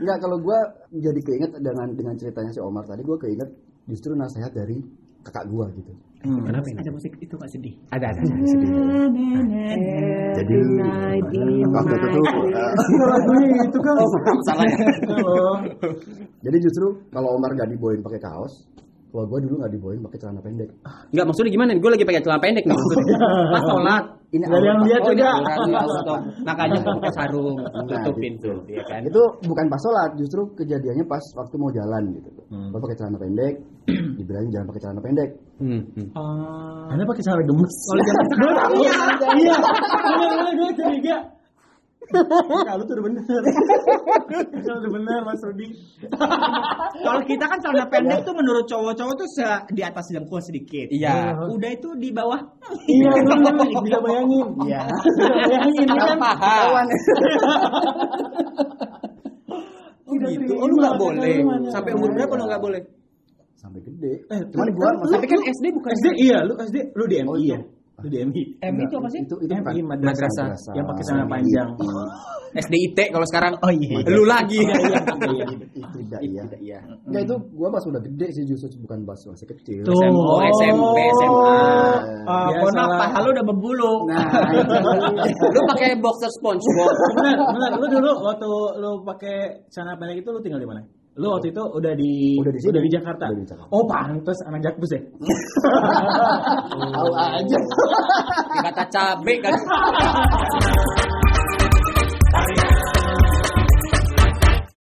Enggak, 0.00 0.18
kalau 0.20 0.36
gua 0.40 0.58
jadi 0.90 1.20
keinget 1.20 1.50
dengan 1.58 1.88
dengan 1.92 2.14
ceritanya 2.16 2.48
si 2.48 2.60
Omar 2.60 2.84
tadi, 2.84 3.04
gua 3.04 3.16
keinget 3.16 3.48
justru 3.84 4.12
nasihat 4.12 4.52
dari 4.52 4.80
kakak 5.20 5.44
gua 5.48 5.68
gitu. 5.72 5.92
Kenapa 6.18 6.66
ini? 6.66 6.82
ada 6.82 6.90
musik 6.90 7.14
itu 7.22 7.30
nggak 7.30 7.46
sedih 7.46 7.74
Ada, 7.94 8.10
ada. 8.10 8.20
Jadi 10.34 10.54
waktu 11.62 11.94
itu 11.94 12.06
tuh 12.10 12.24
eh, 12.50 12.72
Lagunya 13.06 13.58
itu 13.62 13.78
kan. 13.78 13.94
Oh, 14.02 14.08
salah 14.42 14.66
ya. 14.66 14.78
Halo. 15.14 15.62
jadi 16.42 16.56
justru 16.58 16.86
kalau 17.14 17.38
Omar 17.38 17.54
nggak 17.54 17.70
dibolehin 17.70 18.02
pakai 18.02 18.18
kaos, 18.18 18.66
kalau 19.08 19.24
gua 19.24 19.38
dulu 19.40 19.54
nggak 19.58 19.72
dibolehin 19.72 20.00
pakai 20.04 20.18
celana 20.20 20.40
pendek. 20.40 20.68
Enggak, 21.10 21.24
maksudnya 21.26 21.50
gimana? 21.50 21.70
Gue 21.74 21.90
lagi 21.90 22.04
pakai 22.04 22.20
celana 22.20 22.40
pendek 22.40 22.64
nih 22.64 22.74
maksudnya. 22.76 23.16
Pas 23.56 23.62
sholat. 23.64 24.04
Ini 24.28 24.44
ada 24.44 24.60
yang 24.60 24.80
lihat 24.84 25.02
juga. 25.08 25.28
iya. 25.40 25.80
Makanya 26.52 26.76
gue 26.84 26.92
pakai 27.00 27.12
sarung, 27.16 27.56
Nah, 27.64 27.80
tutupin 28.04 28.32
gitu. 28.36 28.52
tuh, 28.52 28.56
ya 28.68 28.84
kan? 28.84 29.00
Itu 29.00 29.22
bukan 29.40 29.64
pas 29.66 29.80
sholat, 29.80 30.10
justru 30.20 30.40
kejadiannya 30.52 31.08
pas 31.08 31.24
waktu 31.32 31.54
mau 31.56 31.72
jalan 31.72 32.12
gitu. 32.12 32.28
Hmm. 32.52 32.68
Gua 32.68 32.80
pakai 32.84 32.96
celana 33.00 33.16
pendek, 33.16 33.54
dibilangin 34.20 34.50
jangan 34.52 34.66
pakai 34.68 34.82
celana 34.84 35.00
pendek. 35.00 35.30
Hmm, 35.56 35.80
hmm. 35.96 36.08
Anda 36.92 37.08
pakai 37.08 37.24
cara 37.24 37.40
gemes. 37.40 37.74
kalau 37.88 38.02
sekarang 38.04 38.72
Iya. 38.84 38.92
Iya. 39.32 39.56
Benar-benar 40.04 40.52
gue 40.52 40.70
curiga. 40.76 41.16
Kalau 42.08 42.82
tuh 42.82 42.94
udah 42.94 43.04
bener. 43.04 43.24
Kalau 44.58 44.78
udah 44.80 44.92
bener 44.92 45.18
Mas 45.22 45.40
Rudi. 45.40 45.66
kalau 46.98 47.20
kita 47.22 47.44
kan 47.44 47.58
celana 47.58 47.84
pendek 47.86 48.20
tuh 48.22 48.32
menurut 48.32 48.64
cowok-cowok 48.64 49.14
tuh 49.14 49.28
se- 49.30 49.64
di 49.70 49.82
atas 49.82 50.08
jempol 50.08 50.40
sedikit 50.40 50.88
Iya. 50.88 51.36
udah 51.44 51.70
itu 51.70 51.88
di 51.96 52.08
bawah 52.10 52.40
Iya. 52.86 53.10
Bisa 53.78 53.98
bayangin. 53.98 54.46
Iya. 54.64 54.82
Bayangin 55.44 55.74
ini 55.78 55.94
kan. 55.94 56.16
Paham. 56.16 56.86
Oh 60.08 60.14
gitu. 60.16 60.52
Oh 60.56 60.66
lu 60.66 60.74
nggak 60.76 60.96
boleh. 60.96 61.36
Sampai 61.68 61.92
umur 61.92 62.08
berapa 62.10 62.32
lu 62.34 62.44
nggak 62.48 62.62
boleh? 62.62 62.80
Sampai 63.58 63.80
gede. 63.82 64.12
Eh, 64.30 64.40
Cuman 64.48 64.68
gua 64.72 64.88
Tapi 65.04 65.26
kan 65.26 65.40
SD 65.44 65.64
bukan 65.74 65.90
SD 65.92 66.06
iya, 66.16 66.38
lu 66.46 66.54
SD 66.56 66.76
lu 66.94 67.04
di 67.04 67.16
Oh, 67.20 67.34
MI 67.34 67.52
itu. 67.52 67.58
Lu 67.98 68.06
di 68.06 68.18
MI. 68.22 68.42
MI 68.62 68.82
itu 68.86 68.94
apa 68.94 69.08
sih? 69.10 69.20
Itu 69.26 69.34
itu 69.42 69.50
MI 69.50 69.82
madrasah 69.82 70.54
madrasah. 70.54 70.74
yang 70.78 70.86
pakai 70.86 71.02
celana 71.02 71.26
panjang. 71.26 71.68
SDIT 72.54 72.98
kalau 73.10 73.26
sekarang. 73.26 73.52
Oh, 73.58 73.72
iya. 73.74 74.06
Lu 74.06 74.22
lagi. 74.22 74.62
Iya. 74.62 75.02
Tidak 75.98 76.20
iya. 76.22 76.42
Tidak, 76.46 76.60
iya. 76.62 76.78
Enggak 77.10 77.22
itu 77.26 77.34
gua 77.58 77.68
pas 77.74 77.82
udah 77.82 77.98
gede 77.98 78.26
sih 78.30 78.44
justru 78.46 78.70
bukan 78.86 79.02
pas 79.02 79.18
masih 79.18 79.46
kecil. 79.50 79.82
Tuh. 79.82 79.98
SMP, 79.98 80.38
SMP, 80.54 80.98
SMA. 81.18 81.58
Uh, 82.22 82.48
maaf, 82.54 82.70
lah. 82.70 82.86
paha 83.02 83.18
lu 83.26 83.28
udah 83.34 83.44
berbulu. 83.50 83.92
Nah, 84.08 84.26
Lu 85.58 85.60
pakai 85.74 85.98
boxer 85.98 86.30
SpongeBob. 86.38 86.92
benar, 87.18 87.36
benar. 87.50 87.70
Lu 87.82 87.86
dulu 87.90 88.10
waktu 88.22 88.48
lu 88.78 88.90
pakai 89.02 89.36
celana 89.74 89.98
pendek 89.98 90.22
itu 90.22 90.28
lu 90.30 90.38
tinggal 90.38 90.62
di 90.62 90.68
mana? 90.70 90.80
Lu 91.18 91.34
waktu 91.34 91.50
itu 91.50 91.62
udah 91.66 91.92
di 91.98 92.38
Udah 92.38 92.52
di 92.54 92.60
sini. 92.62 92.78
Jakarta. 92.94 93.26
Udah 93.26 93.42
di 93.42 93.50
Jakarta. 93.50 93.74
Oh, 93.74 93.82
pantes 93.90 94.38
anak 94.46 94.62
Jakpus 94.62 94.90
ya? 94.94 95.02
tahu 96.94 97.10
aja. 97.18 97.58
Kata 98.70 98.84
cabe 98.86 99.34
kan. 99.42 99.54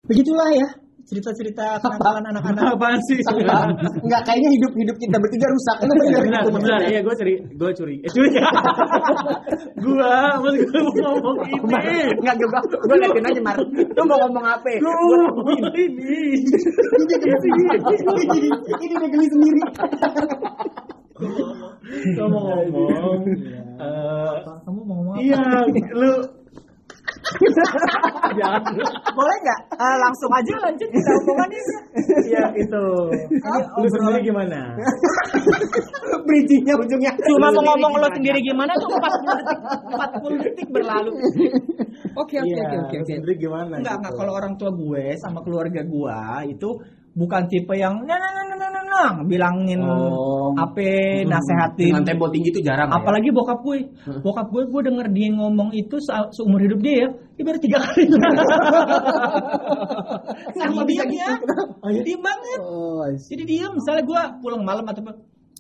Begitulah 0.10 0.50
ya 0.54 0.85
cerita-cerita 1.06 1.78
kenakalan 1.80 2.26
anak-anak. 2.34 2.74
Apaan 2.74 3.00
sih? 3.06 3.22
Enggak 4.02 4.22
kayaknya 4.26 4.50
hidup 4.58 4.72
hidup 4.74 4.98
kita 4.98 5.18
bertiga 5.22 5.48
rusak. 5.48 5.78
Itu 5.86 5.94
benar. 5.94 6.22
benar, 6.26 6.42
benar. 6.50 6.80
Iya, 6.90 7.00
gue 7.06 7.14
curi, 7.14 7.34
gue 7.46 7.72
curi. 7.78 7.96
Eh, 8.02 8.10
curi. 8.10 8.30
gua, 9.86 10.14
mas 10.42 10.54
gue 10.58 10.82
mau 10.82 11.14
ngomong 11.22 11.38
ini. 11.46 11.98
Enggak 12.26 12.36
juga. 12.42 12.58
Gue 12.90 12.98
liatin 13.00 13.26
aja 13.26 13.42
Mar. 13.46 13.58
Lu 13.70 14.02
mau 14.04 14.18
ngomong 14.26 14.46
apa? 14.46 14.72
Gue 14.82 14.90
mau 14.90 15.08
ngomong 15.30 15.74
ini. 15.78 16.42
Ini 18.66 18.94
udah 18.98 19.10
geli 19.10 19.28
sendiri. 19.30 19.62
Ngomong-ngomong. 22.18 23.20
eh, 23.78 24.36
Kamu 24.66 24.80
mau 24.84 24.96
ngomong 25.00 25.14
apa? 25.16 25.22
Iya, 25.22 25.44
lu. 25.94 26.12
Jangan. 28.36 28.62
Boleh 29.14 29.38
nggak? 29.42 29.60
Eh, 29.76 29.96
langsung 29.98 30.32
aja 30.34 30.54
lanjut 30.62 30.90
kita 30.90 31.12
omongan 31.24 31.50
ini. 31.52 31.76
Iya, 32.26 32.44
itu. 32.58 32.86
Lu 33.80 33.88
sendiri 33.90 34.20
gimana? 34.26 34.60
Bridgingnya 36.26 36.76
ujungnya. 36.78 37.12
Cuma 37.26 37.48
mau 37.54 37.64
ngomong 37.74 37.94
lo 38.02 38.08
sendiri 38.14 38.40
gimana 38.42 38.72
tuh 38.78 38.90
40 38.90 39.38
detik, 39.40 39.60
40 39.90 40.46
detik 40.46 40.68
berlalu. 40.74 41.12
Oke 42.16 42.36
oke 42.40 42.48
Iya, 42.48 42.64
oke 42.66 42.78
oke. 42.80 42.96
lu 42.96 43.04
oke. 43.04 43.12
sendiri 43.12 43.34
gimana? 43.40 43.74
Enggak, 43.80 43.96
gitu? 43.96 44.00
enggak 44.02 44.14
kalau 44.18 44.32
orang 44.36 44.54
tua 44.58 44.72
gue 44.74 45.06
sama 45.20 45.40
keluarga 45.44 45.82
gue 45.84 46.20
itu 46.52 46.70
bukan 47.16 47.48
tipe 47.48 47.74
yang 47.74 48.04
nah 48.04 48.20
nah 48.20 48.30
nah 48.30 48.44
nah 48.46 48.70
nah, 48.70 48.84
nah, 48.86 49.12
bilangin 49.24 49.80
Oh. 49.80 50.52
apa 50.56 51.24
nasehatin. 51.28 51.92
Dengan 51.92 52.04
tempo 52.08 52.28
tinggi 52.32 52.52
itu 52.52 52.62
jarang. 52.64 52.88
ya? 52.88 52.96
apalagi 52.96 53.28
bokap 53.32 53.60
gue. 53.60 53.92
Bokap 54.24 54.48
gue 54.52 54.64
gue 54.68 54.82
denger 54.88 55.08
dia 55.12 55.28
ngomong 55.36 55.72
itu 55.72 55.96
se- 56.00 56.30
seumur 56.32 56.60
hidup 56.64 56.80
dia 56.80 56.96
ya 57.04 57.10
dia 57.36 57.44
baru 57.44 57.60
tiga 57.60 57.78
kali. 57.84 58.04
Sama 60.56 60.82
bisa 60.88 61.04
diem 61.08 61.40
ya? 61.40 62.00
Diem 62.04 62.22
banget. 62.24 62.60
Oh, 62.64 63.04
jadi 63.12 63.44
diem. 63.44 63.72
Misalnya 63.76 64.04
gue 64.08 64.22
pulang 64.40 64.64
malam 64.64 64.86
atau 64.88 65.04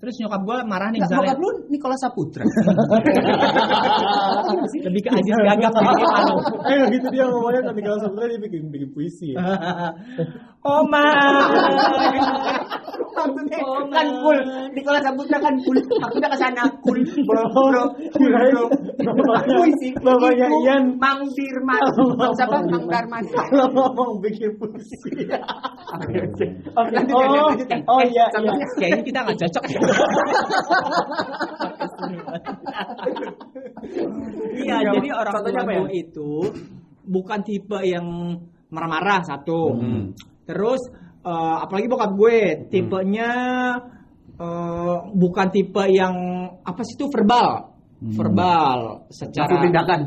terus 0.05 0.21
nyokap 0.21 0.41
gue 0.45 0.57
marah 0.69 0.89
nih 0.93 1.01
misalnya 1.01 1.33
bokap 1.33 1.37
lu 1.41 1.49
Nikola 1.65 1.97
Saputra. 1.97 2.45
lebih 4.85 5.01
ke 5.01 5.09
Aziz 5.09 5.33
Gagap 5.33 5.73
gitu. 5.73 6.35
Eh 6.69 6.81
gitu 6.93 7.07
dia 7.09 7.25
ngomongnya 7.25 7.61
kan 7.65 7.73
kalau 7.73 7.97
sebenarnya 8.05 8.37
dia 8.37 8.41
bikin 8.45 8.61
bikin 8.69 8.89
puisi 8.93 9.33
ya. 9.33 9.41
Oma 10.65 11.05
maksudnya 13.15 13.59
kan 13.93 14.05
di 14.73 14.81
kelas 14.81 15.03
sebutnya 15.05 15.37
kan 15.39 15.53
cool 15.61 15.77
maksudnya 16.01 16.29
ke 16.29 16.37
sana 16.37 16.63
cool 16.83 16.99
bro 17.25 17.43
bro 17.53 17.83
Puisi. 19.45 19.93
bapaknya 20.01 20.47
Ian. 20.65 20.97
Mang 20.97 21.21
Dirman 21.33 21.81
Mang 22.17 22.33
siapa 22.33 22.57
Mang 22.65 22.85
Darman 22.89 23.23
Kalau 23.29 23.67
ngomong 23.71 24.19
bikin 24.21 24.57
puisi. 24.57 25.29
Oke, 25.95 26.47
Oh, 26.75 26.83
oh 27.87 28.01
iya, 28.03 28.25
Contohnya. 28.33 28.59
iya. 28.59 28.67
Kayaknya 28.75 29.03
kita 29.05 29.19
nggak 29.23 29.37
cocok. 29.47 29.63
Iya, 34.55 34.75
Iya, 34.81 34.91
jadi 34.97 35.09
orang 35.13 35.33
contohnya 35.33 35.61
tua 35.61 35.67
apa 35.67 35.73
ya? 35.73 35.83
itu 35.93 36.31
bukan 37.05 37.39
tipe 37.45 37.79
yang 37.85 38.07
marah-marah 38.69 39.21
satu. 39.23 39.61
Terus 40.45 40.81
eh, 41.21 41.57
apalagi 41.61 41.87
bokap 41.87 42.11
gue 42.15 42.37
tipenya 42.69 43.31
eh, 44.35 44.95
bukan 45.13 45.47
tipe 45.51 45.83
yang 45.89 46.15
apa 46.61 46.81
sih 46.83 46.95
itu 46.97 47.05
verbal. 47.09 47.73
Verbal 47.95 49.07
secara 49.09 49.47
Langsung 49.49 49.63
tindakan 49.65 49.99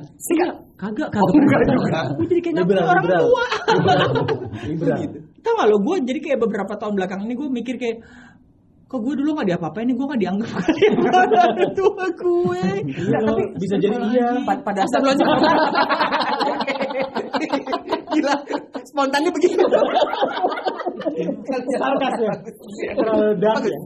Kagak, 0.79 1.11
Oh, 1.11 1.27
kagak. 1.27 1.43
enggak 1.43 1.63
juga. 1.67 2.01
Gue 2.15 2.27
jadi 2.31 2.41
kayak 2.41 2.57
Liberal, 2.63 2.87
orang 2.87 3.05
tua. 3.11 3.45
Liberal. 4.63 4.99
Tahu 5.43 5.55
gak 5.59 5.67
lo, 5.67 5.77
gue 5.83 5.97
jadi 6.07 6.21
kayak 6.23 6.39
beberapa 6.39 6.73
tahun 6.79 6.95
belakang 6.95 7.21
ini 7.27 7.35
gue 7.35 7.49
mikir 7.51 7.75
kayak 7.75 7.99
kok 8.89 9.05
gue 9.05 9.15
dulu 9.21 9.37
gak 9.37 9.49
diapa-apain 9.53 9.85
nih? 9.85 9.97
Gue 10.01 10.07
gak 10.09 10.21
dianggap 10.25 10.49
orang 11.13 11.73
tua 11.77 12.07
gue. 12.17 12.65
Iya, 12.89 13.19
tapi 13.21 13.43
bisa 13.61 13.77
jadi 13.77 13.97
iya. 14.17 14.29
Pa- 14.49 14.65
pada 14.65 14.83
saat 14.89 15.05
gila 18.09 18.35
spontannya 18.89 19.31
begitu 19.31 19.61
Sarkas 21.77 22.15
ya. 22.19 22.35
Terlalu 22.97 23.29
dark 23.39 23.63
ya. 23.69 23.79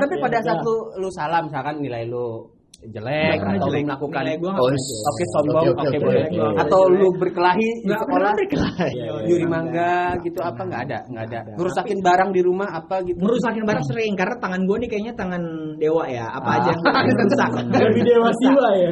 Tapi 0.00 0.14
ya, 0.16 0.22
pada 0.24 0.38
saat 0.40 0.60
lu 0.64 0.76
lu 0.98 1.08
salam 1.12 1.46
misalkan 1.46 1.76
nilai 1.84 2.08
lu 2.08 2.48
jelek 2.86 3.36
pernah 3.36 3.54
atau 3.54 3.64
lu 3.64 3.72
jelek. 3.72 3.84
melakukan 3.86 4.22
gua 4.36 4.52
Oh, 4.54 4.68
iya. 4.68 4.96
oke 5.04 5.24
sombong 5.26 5.56
Oke, 5.56 5.70
oke, 5.70 5.84
oke, 5.84 5.98
boleh 5.98 6.22
oke, 6.22 6.36
oke. 6.36 6.58
atau 6.60 6.80
lu 6.86 7.08
berkelahi 7.14 7.68
di 7.80 7.94
sekolah 7.94 8.30
berkelahi. 8.34 8.90
Iya, 8.90 9.04
iya. 9.04 9.24
nyuri 9.24 9.46
mangga 9.46 9.94
gitu 10.20 10.38
apa 10.38 10.60
nggak 10.60 10.80
ada 10.82 10.98
nggak 11.06 11.24
ada 11.26 11.38
ngerusakin 11.54 11.98
barang 12.00 12.30
di 12.30 12.40
rumah 12.40 12.68
apa 12.70 12.96
gitu 13.02 13.18
Ngerusakin 13.18 13.62
barang 13.62 13.84
sering 13.84 14.12
karena 14.14 14.36
tangan 14.36 14.60
gue 14.62 14.76
nih 14.76 14.88
kayaknya 14.88 15.12
tangan 15.14 15.42
dewa 15.74 16.04
ya 16.06 16.26
apa 16.28 16.48
Ah. 16.50 16.56
aja 16.60 16.72
yang 16.74 17.18
rusak 17.22 17.50
Lebih 17.74 18.02
dewa 18.04 18.30
siwa 18.34 18.66
ya. 18.74 18.88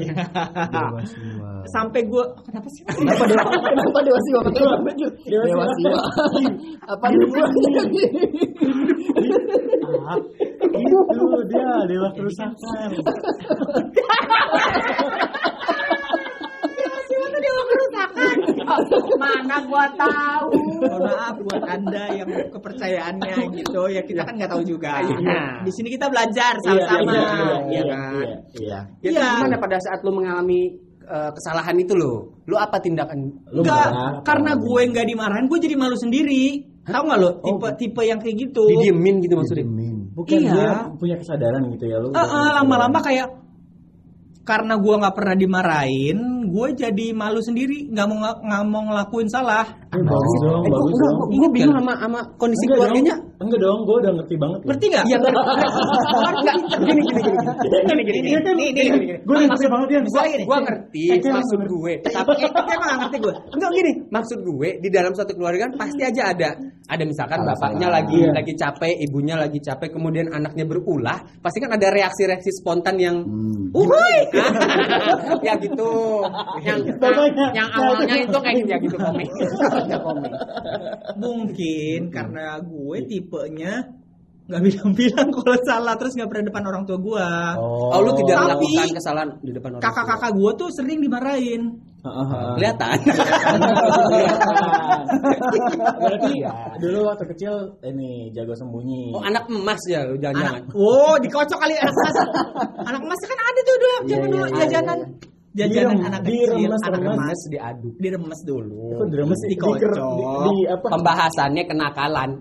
sampai 1.68 2.00
gue 2.02 2.24
kenapa 2.42 2.68
sih 2.68 2.82
Kenapa 2.84 3.24
dewa? 3.24 3.44
Kenapa 3.62 3.98
dewa 4.00 4.20
siwa? 4.22 4.40
Dewa 4.48 4.74
dewa 5.22 5.44
siwa. 5.46 5.64
siwa? 5.74 6.00
Apa? 6.88 7.04
Ah, 9.92 10.16
itu 10.18 10.41
dia 11.48 11.66
dewa 11.88 12.08
kerusakan. 12.14 12.90
mana 19.20 19.56
gua 19.68 19.84
tahu 19.94 20.48
Mohon 20.82 21.00
maaf 21.06 21.36
buat 21.44 21.62
anda 21.66 22.04
yang 22.14 22.28
kepercayaannya 22.50 23.36
gitu 23.62 23.82
ya 23.90 24.02
kita 24.02 24.22
kan 24.26 24.34
nggak 24.38 24.50
tahu 24.50 24.62
juga. 24.66 25.02
Iya. 25.02 25.62
Di 25.62 25.70
sini 25.72 25.88
kita 25.94 26.06
belajar 26.10 26.54
sama-sama, 26.64 27.12
Iya, 27.12 27.22
ya 27.22 27.30
iya, 27.70 27.82
kan. 27.86 28.12
iya, 28.24 28.38
iya. 28.58 28.78
Ya, 29.02 29.10
Iya. 29.12 29.26
gimana 29.38 29.56
pada 29.62 29.76
saat 29.78 30.00
lu 30.02 30.10
mengalami 30.14 30.74
eh, 31.02 31.30
kesalahan 31.34 31.76
itu 31.78 31.92
lo? 31.98 32.42
Lu 32.46 32.56
apa 32.58 32.78
tindakan? 32.78 33.18
Lu 33.52 33.62
Enggak, 33.62 34.22
karena 34.22 34.54
gue 34.54 34.80
nggak 34.90 35.06
dimarahin, 35.06 35.46
gue 35.50 35.58
jadi 35.58 35.74
malu 35.78 35.96
sendiri. 35.98 36.62
Tahu 36.82 37.02
nggak 37.06 37.20
lo 37.22 37.30
tipe 37.42 37.68
tipe 37.78 38.02
yang 38.02 38.18
kayak 38.18 38.36
gitu? 38.38 38.62
Didiemin 38.66 39.22
gitu 39.22 39.34
maksudnya? 39.38 39.66
Bukan 40.12 40.38
Iya. 40.38 40.52
dia 40.52 40.70
punya 41.00 41.16
kesadaran 41.16 41.62
gitu 41.72 41.84
ya 41.88 41.96
lu. 42.00 42.12
Eh, 42.12 42.20
eh, 42.20 42.50
lama-lama 42.60 42.98
kayak 43.00 43.28
karena 44.42 44.74
gue 44.74 44.94
nggak 44.98 45.14
pernah 45.16 45.36
dimarahin, 45.38 46.18
gue 46.52 46.68
jadi 46.76 47.06
malu 47.12 47.40
sendiri, 47.40 47.88
nggak 47.88 48.06
mau 48.06 48.16
nggak 48.20 48.36
nggak 48.44 48.62
mau 48.68 48.82
ngelakuin 48.84 49.28
salah. 49.28 49.64
Eh, 49.92 50.00
bagus 50.00 50.36
dong, 50.40 50.60
gua, 50.60 50.72
bagus 50.72 50.92
gua, 50.92 51.04
dong. 51.08 51.16
gua 51.32 51.48
bingung 51.48 51.76
sama 51.76 51.92
sama 51.96 52.20
kondisi 52.36 52.64
Enggak 52.64 52.76
keluarganya. 52.76 53.14
dong, 53.16 53.40
enggak 53.42 53.60
dong, 53.60 53.78
gue 53.82 53.96
udah 54.00 54.12
ngerti 54.16 54.34
banget. 54.36 54.60
Ngerti 54.68 54.84
nggak? 54.88 55.04
Iya. 55.12 55.16
Enggak, 55.18 56.56
gini 56.84 57.00
gini 57.02 57.20
gini. 57.20 57.38
Gini 57.82 58.02
gini. 58.02 58.18
Gini, 58.32 58.66
gini. 58.72 59.14
Gue 59.24 59.36
ngerti 59.42 59.64
banget. 59.68 59.86
Gua 60.08 60.24
gini. 60.28 60.44
Gua 60.44 60.58
ngerti 60.60 61.02
maksud 61.22 61.60
gue. 61.64 61.92
Tapi 62.04 62.32
emang 62.44 62.86
nggak 62.86 62.98
ngerti 63.00 63.16
gue. 63.18 63.34
Enggak 63.56 63.70
gini, 63.72 63.92
maksud 64.08 64.38
gue 64.40 64.68
di 64.80 64.88
dalam 64.92 65.12
suatu 65.12 65.32
keluarga 65.32 65.60
kan 65.68 65.72
pasti 65.78 66.02
aja 66.04 66.22
ada 66.32 66.48
ada 66.88 67.02
misalkan 67.04 67.40
bapaknya 67.42 67.88
lagi 67.88 68.20
Iya. 68.22 68.28
lagi 68.36 68.52
capek, 68.54 68.94
ibunya 69.00 69.34
lagi 69.34 69.58
capek, 69.58 69.88
kemudian 69.96 70.28
anaknya 70.28 70.68
berulah, 70.68 71.16
pasti 71.40 71.58
kan 71.58 71.72
ada 71.72 71.88
reaksi-reaksi 71.88 72.50
spontan 72.60 72.96
yang 73.00 73.16
Hmm. 73.22 73.72
Uhuy! 73.72 74.16
ya 75.46 75.56
gitu. 75.56 76.20
Yang 76.66 76.78
Bapaknya. 76.98 77.46
yang 77.54 77.68
awalnya 77.70 78.16
itu 78.18 78.38
kayak 78.38 78.64
ya 78.68 78.76
gitu 78.82 78.96
komik. 78.96 79.28
Ya 79.88 79.98
komik. 80.00 80.32
Mungkin 81.16 82.00
karena 82.10 82.60
gue 82.60 82.98
tipenya 83.06 83.74
nggak 84.42 84.58
bilang-bilang 84.58 85.28
kalau 85.30 85.54
salah 85.62 85.94
terus 85.94 86.18
nggak 86.18 86.26
pernah 86.28 86.44
depan 86.50 86.64
orang 86.66 86.82
tua 86.82 86.98
gue. 86.98 87.28
Oh, 87.62 87.98
lu 88.02 88.10
tidak 88.20 88.36
Tapi- 88.36 88.66
melakukan 88.68 88.88
kesalahan 88.98 89.28
di 89.40 89.52
depan 89.54 89.70
orang. 89.78 89.82
Kakak-kakak 89.86 90.30
gue 90.34 90.50
tuh 90.58 90.68
sering 90.74 90.98
dimarahin. 90.98 91.62
Heeh, 92.02 92.26
heeh. 92.26 92.52
kelihatan. 92.58 92.98
Berarti 96.02 96.32
dulu 96.82 96.98
waktu 97.06 97.24
kecil 97.30 97.54
ini 97.86 98.34
jago 98.34 98.58
sembunyi. 98.58 99.14
Oh, 99.14 99.22
anak 99.22 99.46
emas 99.46 99.78
ya 99.86 100.02
lu 100.02 100.18
jangan-jangan. 100.18 100.66
Anak, 100.66 100.74
oh 100.74 101.14
dikocok 101.22 101.58
kali 101.62 101.74
anak 101.78 101.94
emas. 101.94 102.16
anak 102.90 103.00
emas 103.06 103.20
kan 103.22 103.38
ada 103.38 103.60
tuh 103.62 103.76
dulu 103.78 103.96
zaman 104.10 104.26
Iya, 104.26 104.34
dulu 104.34 104.46
iya, 104.50 104.94
jajanan. 105.52 105.96
Direm- 105.96 106.08
anak 106.08 106.20
kecil, 106.24 106.50
diremes, 106.56 106.82
anak 106.82 107.00
remes. 107.00 107.16
emas 107.16 107.28
Mas 107.28 107.40
diaduk. 107.52 107.94
diremes 108.00 108.40
dulu. 108.42 108.84
Itu 108.92 109.04
diremes 109.12 109.38
di, 109.38 109.46
di, 109.46 109.50
dikocok. 109.52 109.92
di, 109.92 110.24
di 110.42 110.56
apa? 110.68 110.86
Pembahasannya 110.92 111.62
kenakalan. 111.66 112.30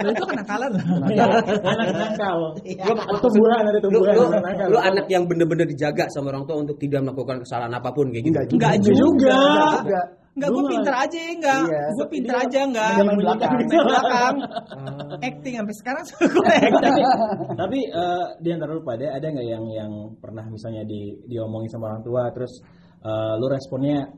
Nah, 0.00 0.12
itu 0.12 0.24
kenakalan. 0.24 0.70
anak 0.76 1.88
nakal. 1.92 2.38
Iya. 2.64 2.84
Lu- 2.88 3.20
Tumbuhan 3.20 3.64
ada 3.64 3.72
lu, 3.72 3.80
tumbuhan. 3.80 4.12
lu, 4.16 4.24
nakal. 4.32 4.66
lu 4.72 4.78
anak 4.80 5.06
yang 5.08 5.24
bener-bener 5.24 5.64
dijaga 5.68 6.08
sama 6.08 6.32
orang 6.32 6.44
tua 6.44 6.56
untuk 6.60 6.76
tidak 6.76 7.04
melakukan 7.04 7.44
kesalahan 7.44 7.72
apa 7.72 7.88
pun 7.92 8.08
kayak 8.08 8.24
gitu. 8.24 8.32
Enggak 8.32 8.44
Enggak 8.52 8.74
juga. 8.80 9.36
juga. 9.84 10.00
Enggak. 10.40 10.48
Enggak, 10.48 10.48
gue 10.48 10.62
Gua- 10.64 10.72
pinter 10.72 10.94
aja 10.96 11.18
ya 11.20 11.30
enggak. 11.36 11.62
Iya. 11.68 11.84
Gue 11.92 12.06
pinter 12.08 12.34
aja 12.40 12.58
enggak. 12.64 12.92
Main 12.96 13.18
belakang. 13.20 13.52
Main 13.60 13.84
belakang. 13.84 14.34
Acting 15.20 15.54
sampai 15.60 15.74
sekarang 15.76 16.04
gue 16.08 16.54
acting. 16.68 17.04
Tapi 17.60 17.78
eh, 17.84 18.24
di 18.40 18.48
antara 18.48 18.70
lu 18.72 18.82
pada 18.82 19.06
ada 19.12 19.26
nggak 19.28 19.46
yang 19.46 19.64
yang 19.68 19.92
pernah 20.16 20.44
misalnya 20.48 20.82
di 20.88 21.12
diomongin 21.28 21.68
sama 21.68 21.92
orang 21.92 22.02
tua 22.02 22.22
terus 22.32 22.52
eh, 23.04 23.32
lu 23.36 23.46
responnya 23.46 24.08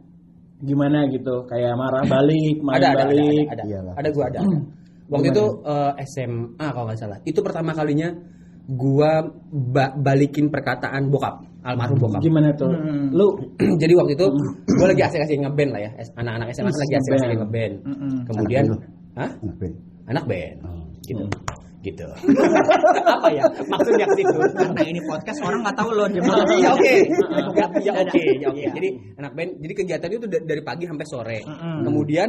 gimana 0.63 1.11
gitu 1.11 1.43
kayak 1.51 1.75
marah 1.75 2.07
balik 2.07 2.63
main 2.63 2.79
ada, 2.79 2.95
ada, 2.95 3.03
ada, 3.03 3.05
balik 3.11 3.47
ada, 3.51 3.55
ada, 3.59 3.65
Iyalah. 3.67 3.95
ada 3.99 4.09
gua 4.15 4.25
ada. 4.31 4.39
ada. 4.47 4.59
Waktu 5.13 5.29
itu 5.35 5.45
eh, 5.67 5.93
SMA 6.07 6.67
kalau 6.71 6.87
nggak 6.87 7.01
salah. 7.03 7.19
Itu 7.27 7.43
pertama 7.43 7.75
kalinya 7.75 8.15
gua 8.65 9.27
ba- 9.51 9.95
balikin 9.95 10.49
perkataan 10.49 11.11
bokap, 11.11 11.43
almarhum 11.63 11.99
bokap. 11.99 12.21
gimana 12.21 12.55
tuh 12.55 12.71
Hmm. 12.71 13.11
lu 13.11 13.27
Jadi 13.83 13.93
waktu 13.99 14.13
itu 14.15 14.27
gua 14.79 14.87
lagi 14.91 15.03
asik-asik 15.03 15.39
ngeband 15.41 15.71
lah 15.75 15.81
ya. 15.83 15.91
Anak-anak 16.17 16.47
SMA 16.55 16.71
lagi 16.71 16.95
asik-asik 16.97 17.39
ngeband. 17.39 17.75
Kemudian, 18.27 18.65
Anak? 19.13 19.31
Ngapain? 19.45 19.73
Anak 20.09 20.25
band. 20.25 20.57
Oh. 20.65 20.83
Gitu. 21.05 21.25
Gitu. 21.83 22.07
Apa 23.19 23.29
ya? 23.29 23.43
Maksudnya 23.67 24.07
ke 24.07 24.15
situ. 24.17 24.39
Karena 24.55 24.83
ini 24.87 25.01
podcast 25.03 25.39
orang 25.43 25.61
nggak 25.67 25.77
tahu 25.77 25.91
loh 25.93 26.07
dia 26.07 26.23
Iya 26.63 26.71
oke. 26.73 26.95
Ya, 27.83 27.93
oke, 27.99 28.23
ya, 28.39 28.47
oke. 28.49 28.63
Jadi 28.73 28.89
anak 29.19 29.33
band, 29.35 29.51
jadi 29.59 29.73
kegiatannya 29.75 30.17
itu 30.17 30.29
da- 30.31 30.45
dari 30.47 30.63
pagi 30.63 30.85
sampai 30.87 31.07
sore. 31.07 31.39
Mm-mm. 31.43 31.83
Kemudian 31.83 32.29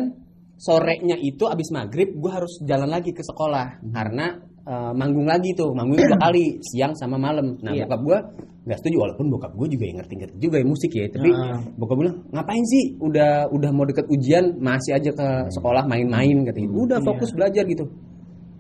sorenya 0.58 1.16
itu 1.16 1.46
abis 1.46 1.70
maghrib 1.70 2.14
gue 2.14 2.32
harus 2.32 2.62
jalan 2.62 2.90
lagi 2.90 3.10
ke 3.12 3.22
sekolah 3.22 3.82
karena 3.86 4.38
eh, 4.64 4.92
manggung 4.96 5.28
lagi 5.28 5.52
tuh, 5.52 5.72
manggung 5.72 6.00
dua 6.00 6.16
kali 6.18 6.58
siang 6.64 6.96
sama 6.96 7.16
malam. 7.16 7.60
Nah 7.60 7.72
Iya. 7.72 7.84
bokap 7.86 8.02
gue 8.02 8.18
nggak 8.64 8.78
setuju 8.80 8.96
walaupun 9.04 9.26
bokap 9.28 9.52
gue 9.54 9.68
juga 9.70 9.84
yang 9.86 9.98
ngerti-ngerti 10.00 10.36
juga 10.40 10.56
ya 10.56 10.66
musik 10.66 10.92
ya, 10.92 11.06
tapi 11.12 11.30
Ah. 11.30 11.60
bokap 11.76 11.96
bilang 12.00 12.16
ngapain 12.32 12.64
sih 12.64 12.96
udah 12.98 13.52
udah 13.52 13.70
mau 13.72 13.84
deket 13.84 14.08
ujian 14.08 14.56
masih 14.58 14.96
aja 14.96 15.12
ke 15.12 15.28
sekolah 15.52 15.84
main-main 15.84 16.48
katanya. 16.48 16.72
Udah 16.72 16.98
fokus 17.04 17.30
belajar 17.32 17.64
gitu. 17.66 17.84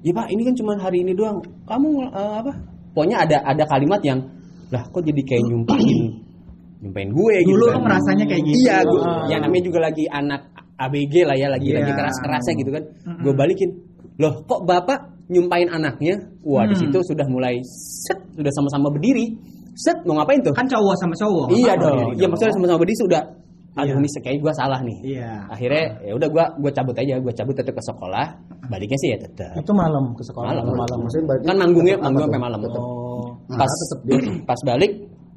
Ya 0.04 0.12
pak 0.12 0.28
ini 0.28 0.44
kan 0.44 0.56
cuma 0.60 0.76
hari 0.76 1.00
ini 1.02 1.16
doang. 1.16 1.40
Kamu 1.64 1.90
eh, 2.12 2.36
apa? 2.44 2.52
Pokoknya 2.92 3.24
ada 3.24 3.38
ada 3.42 3.64
kalimat 3.64 4.04
yang 4.04 4.20
lah 4.70 4.84
kok 4.86 5.02
jadi 5.02 5.22
kayak 5.24 5.44
nyumpahin 5.48 6.20
nyumpahin 6.84 7.10
gue 7.16 7.36
gitu. 7.42 7.56
Dulu 7.56 7.66
kan. 7.72 7.80
ngerasanya 7.88 8.26
kayak 8.28 8.44
gitu. 8.44 8.58
Iya, 8.60 8.78
gua, 8.84 9.02
Ah. 9.02 9.24
ya 9.32 9.38
namanya 9.40 9.64
juga 9.64 9.80
lagi 9.80 10.04
anak 10.12 10.42
ABG 10.76 11.14
lah 11.24 11.38
ya, 11.38 11.48
lagi 11.48 11.72
Iya. 11.72 11.80
lagi 11.80 11.92
keras-kerasnya 11.96 12.54
gitu 12.60 12.72
kan. 12.76 12.84
Gue 13.24 13.32
balikin, 13.32 13.70
loh 14.20 14.44
kok 14.44 14.68
bapak 14.68 15.13
nyumpain 15.34 15.68
anaknya? 15.68 16.16
Wah 16.42 16.64
di 16.64 16.78
Hmm. 16.78 16.82
situ 16.86 16.98
sudah 17.04 17.26
mulai 17.26 17.58
set, 17.66 18.20
sudah 18.32 18.52
sama-sama 18.54 18.88
berdiri. 18.88 19.34
Set 19.74 19.98
mau 20.06 20.16
ngapain 20.16 20.38
tuh? 20.40 20.54
Kan 20.54 20.70
cowok 20.70 20.94
sama 20.96 21.18
cowok. 21.18 21.48
iya 21.52 21.74
Apa 21.74 21.82
dong. 21.82 21.98
Ya 21.98 22.06
cowok? 22.16 22.30
maksudnya 22.30 22.54
sama-sama 22.54 22.80
berdiri 22.80 23.00
sudah 23.02 23.24
aduh 23.74 23.90
Iya. 23.90 24.06
ini 24.06 24.10
kayak 24.22 24.38
gue 24.38 24.54
salah 24.54 24.80
nih 24.86 24.98
Iya. 25.02 25.30
akhirnya 25.50 25.84
ya 26.06 26.14
udah 26.14 26.30
gue 26.30 26.44
gue 26.62 26.72
cabut 26.72 26.94
aja 26.94 27.18
gue 27.18 27.34
cabut 27.34 27.56
tetap 27.58 27.74
ke 27.74 27.82
sekolah 27.82 28.28
baliknya 28.70 28.98
sih 29.02 29.10
ya 29.10 29.18
tetap 29.18 29.58
Itu 29.58 29.74
malam 29.74 30.14
ke 30.14 30.22
sekolah. 30.22 30.46
Malam. 30.54 30.78
malam. 30.78 30.98
Maksudnya 31.02 31.26
balik 31.26 31.42
kan 31.42 31.56
manggungnya 31.58 31.96
manggung 31.98 32.30
sampai 32.30 32.38
tuh? 32.38 32.46
malam 32.46 32.60
Tetap. 32.62 32.82
Oh. 32.86 33.26
pas 33.50 33.72
pas 34.54 34.60
balik 34.62 34.92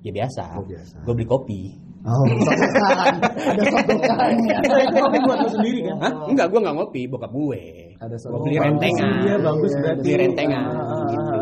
ya 0.05 0.13
biasa, 0.13 0.43
Oh, 0.53 0.65
biasa. 0.69 0.97
gue 1.01 1.13
beli 1.17 1.25
kopi 1.27 1.61
Oh, 2.07 2.23
sotokan. 2.23 3.15
Ada 3.51 3.63
sotokannya. 3.67 4.57
Itu 4.63 4.97
kopi 4.97 5.19
buat 5.27 5.39
lo 5.43 5.49
sendiri 5.51 5.79
kan? 5.85 5.97
Hah? 6.01 6.13
enggak 6.31 6.47
gue 6.49 6.61
nggak 6.63 6.75
ngopi 6.79 7.03
bokap 7.11 7.33
gue 7.35 7.63
Ada 7.99 8.17
sotokan. 8.17 8.43
beli 8.47 8.57
rentengan 8.63 9.11
Iya, 9.27 9.35
bagus 9.43 9.73
Iya, 9.75 9.81
berarti. 9.83 10.01
beli 10.01 10.15
rentengan 10.17 10.65
gitu. 11.11 11.33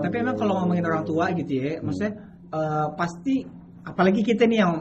Tapi 0.00 0.14
emang 0.16 0.36
kalau 0.36 0.52
ngomongin 0.58 0.84
orang 0.84 1.04
tua 1.04 1.24
gitu 1.32 1.52
ya, 1.52 1.72
maksudnya 1.80 2.12
eh, 2.48 2.86
pasti 2.96 3.34
apalagi 3.82 4.20
kita 4.20 4.48
nih 4.48 4.58
yang 4.58 4.72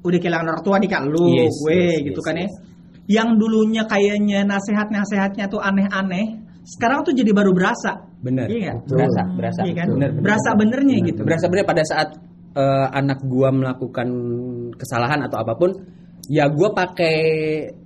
udah 0.00 0.18
kehilangan 0.18 0.46
orang 0.48 0.64
tua 0.64 0.76
nih 0.76 0.88
kak 0.88 1.02
lu, 1.06 1.24
Yes, 1.30 1.56
gue 1.60 1.76
yes, 1.76 1.96
gitu 2.08 2.20
yes, 2.20 2.26
kan 2.26 2.34
yes. 2.36 2.44
ya. 2.44 2.48
Yang 3.10 3.28
dulunya 3.36 3.82
kayaknya 3.84 4.40
nasihat-nasihatnya 4.44 5.44
tuh 5.48 5.58
aneh-aneh, 5.58 6.38
sekarang 6.62 7.02
tuh 7.02 7.10
jadi 7.10 7.32
baru 7.32 7.50
berasa. 7.50 8.06
bener 8.20 8.44
Iya 8.46 8.76
berasa 8.84 9.22
berasa 9.32 9.60
Iya 9.64 9.74
kan? 9.80 9.86
bener, 9.96 10.08
bener. 10.12 10.22
Berasa 10.22 10.50
benernya 10.52 10.96
gitu. 11.08 11.20
berasa 11.24 11.46
bener 11.48 11.64
pada 11.64 11.80
saat 11.82 12.08
eh, 12.52 12.86
anak 12.90 13.18
gua 13.22 13.48
melakukan 13.50 14.06
kesalahan 14.74 15.22
atau 15.22 15.38
apa 15.38 15.54
pun 15.54 15.70
ya 16.26 16.46
gua 16.46 16.70
pakai 16.70 17.14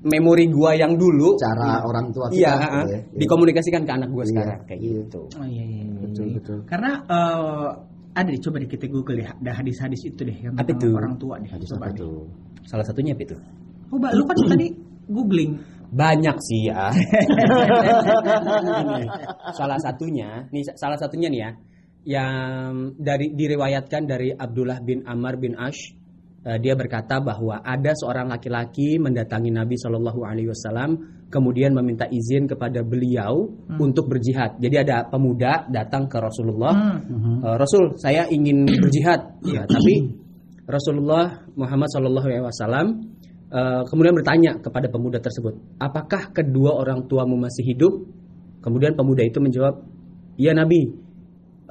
memori 0.02 0.46
gua 0.46 0.72
yang 0.72 0.94
dulu 0.94 1.34
Cara 1.36 1.80
orang 1.80 2.10
tua 2.10 2.28
kita. 2.28 2.36
iya 2.36 2.52
gitu 2.54 2.70
ah, 2.70 2.84
ya. 2.86 2.98
dikomunikasikan 3.14 3.82
ke 3.82 3.90
anak 3.92 4.08
gua 4.08 4.20
Iya, 4.20 4.28
sekarang 4.30 4.58
kayak 4.64 4.78
iya. 4.78 4.90
gitu 5.00 5.20
Oh 5.32 5.44
iya 5.44 5.62
iya. 5.62 5.82
iya. 5.82 6.00
Betul, 6.00 6.24
betul. 6.34 6.56
Karena 6.64 6.90
eh, 7.02 7.68
ada 8.14 8.26
deh 8.26 8.38
coba 8.38 8.56
deh 8.58 8.68
kita 8.68 8.84
google 8.86 9.16
deh, 9.16 9.26
ada 9.26 9.50
hadis-hadis 9.54 10.00
itu 10.04 10.20
deh 10.22 10.36
yang 10.38 10.52
Apa 10.54 10.62
tentang 10.66 10.86
itu? 10.86 10.94
orang 10.94 11.14
tua 11.16 11.34
deh. 11.36 11.48
Hadis 11.48 11.66
coba 11.68 11.84
apa 11.84 11.88
deh. 11.90 11.96
tuh? 12.00 12.24
salah 12.64 12.82
satunya 12.82 13.12
apa 13.12 13.22
itu 13.22 13.36
Oh, 13.92 13.96
Mbak, 13.96 14.10
lu 14.12 14.22
kan 14.24 14.36
tadi 14.48 14.66
googling. 15.06 15.52
banyak 15.92 16.34
sih 16.40 16.66
ya 16.66 16.90
salah 19.54 19.78
satunya 19.78 20.42
nih 20.50 20.62
salah 20.74 20.96
satunya 20.96 21.28
nih 21.28 21.40
ya 21.40 21.50
yang 22.04 22.92
dari 23.00 23.32
diriwayatkan 23.32 24.02
dari 24.04 24.28
Abdullah 24.30 24.78
bin 24.84 25.08
Amr 25.08 25.40
bin 25.40 25.56
Ash 25.56 25.88
eh, 26.44 26.60
dia 26.60 26.76
berkata 26.76 27.16
bahwa 27.24 27.64
ada 27.64 27.96
seorang 27.96 28.28
laki-laki 28.28 29.00
mendatangi 29.00 29.48
Nabi 29.48 29.80
Shallallahu 29.80 30.20
Alaihi 30.20 30.52
Wasallam 30.52 31.00
kemudian 31.32 31.72
meminta 31.72 32.04
izin 32.04 32.44
kepada 32.44 32.84
beliau 32.84 33.48
untuk 33.80 34.06
berjihad. 34.06 34.60
Jadi 34.60 34.76
ada 34.84 35.08
pemuda 35.08 35.66
datang 35.66 36.06
ke 36.06 36.20
Rasulullah. 36.20 36.76
Hmm. 36.76 37.40
Eh, 37.40 37.56
Rasul 37.56 37.96
saya 37.96 38.28
ingin 38.28 38.68
berjihad. 38.68 39.40
Ya 39.48 39.64
tapi 39.72 40.12
Rasulullah 40.68 41.48
Muhammad 41.56 41.88
Shallallahu 41.88 42.28
Alaihi 42.28 42.44
Wasallam 42.44 42.86
eh, 43.48 43.82
kemudian 43.88 44.12
bertanya 44.12 44.60
kepada 44.60 44.92
pemuda 44.92 45.24
tersebut 45.24 45.80
apakah 45.80 46.36
kedua 46.36 46.76
orang 46.76 47.08
tuamu 47.08 47.40
masih 47.40 47.64
hidup? 47.64 47.96
Kemudian 48.60 48.92
pemuda 48.92 49.24
itu 49.24 49.40
menjawab 49.40 49.80
iya 50.36 50.52
Nabi 50.52 51.03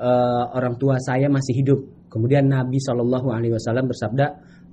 eh, 0.03 0.43
orang 0.51 0.75
tua 0.75 0.99
saya 0.99 1.31
masih 1.31 1.63
hidup. 1.63 1.79
Kemudian 2.11 2.45
Nabi 2.51 2.77
Shallallahu 2.77 3.31
Alaihi 3.31 3.55
Wasallam 3.55 3.87
bersabda 3.89 4.25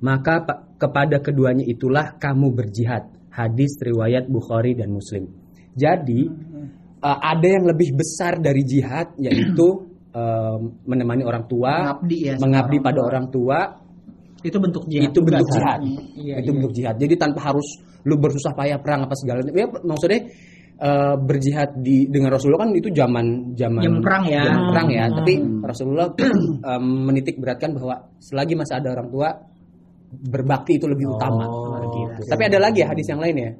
maka 0.02 0.34
pa- 0.44 0.60
kepada 0.76 1.22
keduanya 1.22 1.62
itulah 1.64 2.18
kamu 2.18 2.50
berjihad. 2.52 3.06
Hadis 3.30 3.78
riwayat 3.78 4.26
Bukhari 4.26 4.74
dan 4.74 4.90
Muslim. 4.90 5.30
Jadi 5.78 6.26
eh, 7.00 7.18
ada 7.22 7.46
yang 7.46 7.64
lebih 7.70 7.94
besar 7.94 8.42
dari 8.42 8.66
jihad 8.66 9.14
yaitu 9.22 9.86
eh, 10.18 10.56
menemani 10.84 11.22
orang 11.22 11.46
tua 11.46 11.94
Mengabdi 11.94 12.16
ya 12.26 12.34
mengabdi 12.36 12.76
orang 12.76 12.86
pada 12.90 12.98
tua. 12.98 13.06
orang 13.08 13.26
tua. 13.30 13.58
Itu 14.40 14.56
bentuk 14.56 14.88
jihad. 14.88 15.12
itu 15.12 15.18
bentuk 15.20 15.48
jihad. 15.52 15.80
Iya, 16.16 16.34
itu 16.40 16.48
iya. 16.48 16.56
bentuk 16.56 16.72
jihad. 16.72 16.96
Jadi 16.96 17.14
tanpa 17.20 17.52
harus 17.52 17.76
lu 18.08 18.16
bersusah 18.16 18.56
payah 18.56 18.80
perang 18.80 19.04
apa 19.04 19.12
segala 19.12 19.44
ya 19.44 19.68
maksudnya 19.84 20.24
eh, 20.80 21.14
berjihad 21.16 21.76
di 21.78 22.08
dengan 22.08 22.32
Rasulullah 22.32 22.64
kan 22.64 22.72
itu 22.72 22.88
zaman 22.88 23.52
zaman 23.52 23.82
Zaman 23.84 24.00
perang 24.00 24.24
ya. 24.24 24.42
zaman 24.42 24.64
perang 24.72 24.88
ya 24.88 25.04
Hmm. 25.06 25.16
tapi 25.16 25.32
Rasulullah 25.60 26.08
em, 26.16 26.84
menitik 27.06 27.36
beratkan 27.36 27.76
bahwa 27.76 28.08
selagi 28.18 28.54
masih 28.54 28.74
ada 28.74 28.88
orang 28.90 29.08
tua 29.08 29.28
berbakti 30.10 30.74
itu 30.74 30.88
lebih 30.88 31.06
utama 31.06 31.46
Oh, 31.46 31.78
gitu. 31.86 32.18
oke. 32.18 32.26
tapi 32.26 32.42
ada 32.44 32.58
lagi 32.58 32.82
ya 32.82 32.88
hadis 32.88 33.06
yang 33.06 33.20
lain 33.20 33.36
ya 33.38 33.52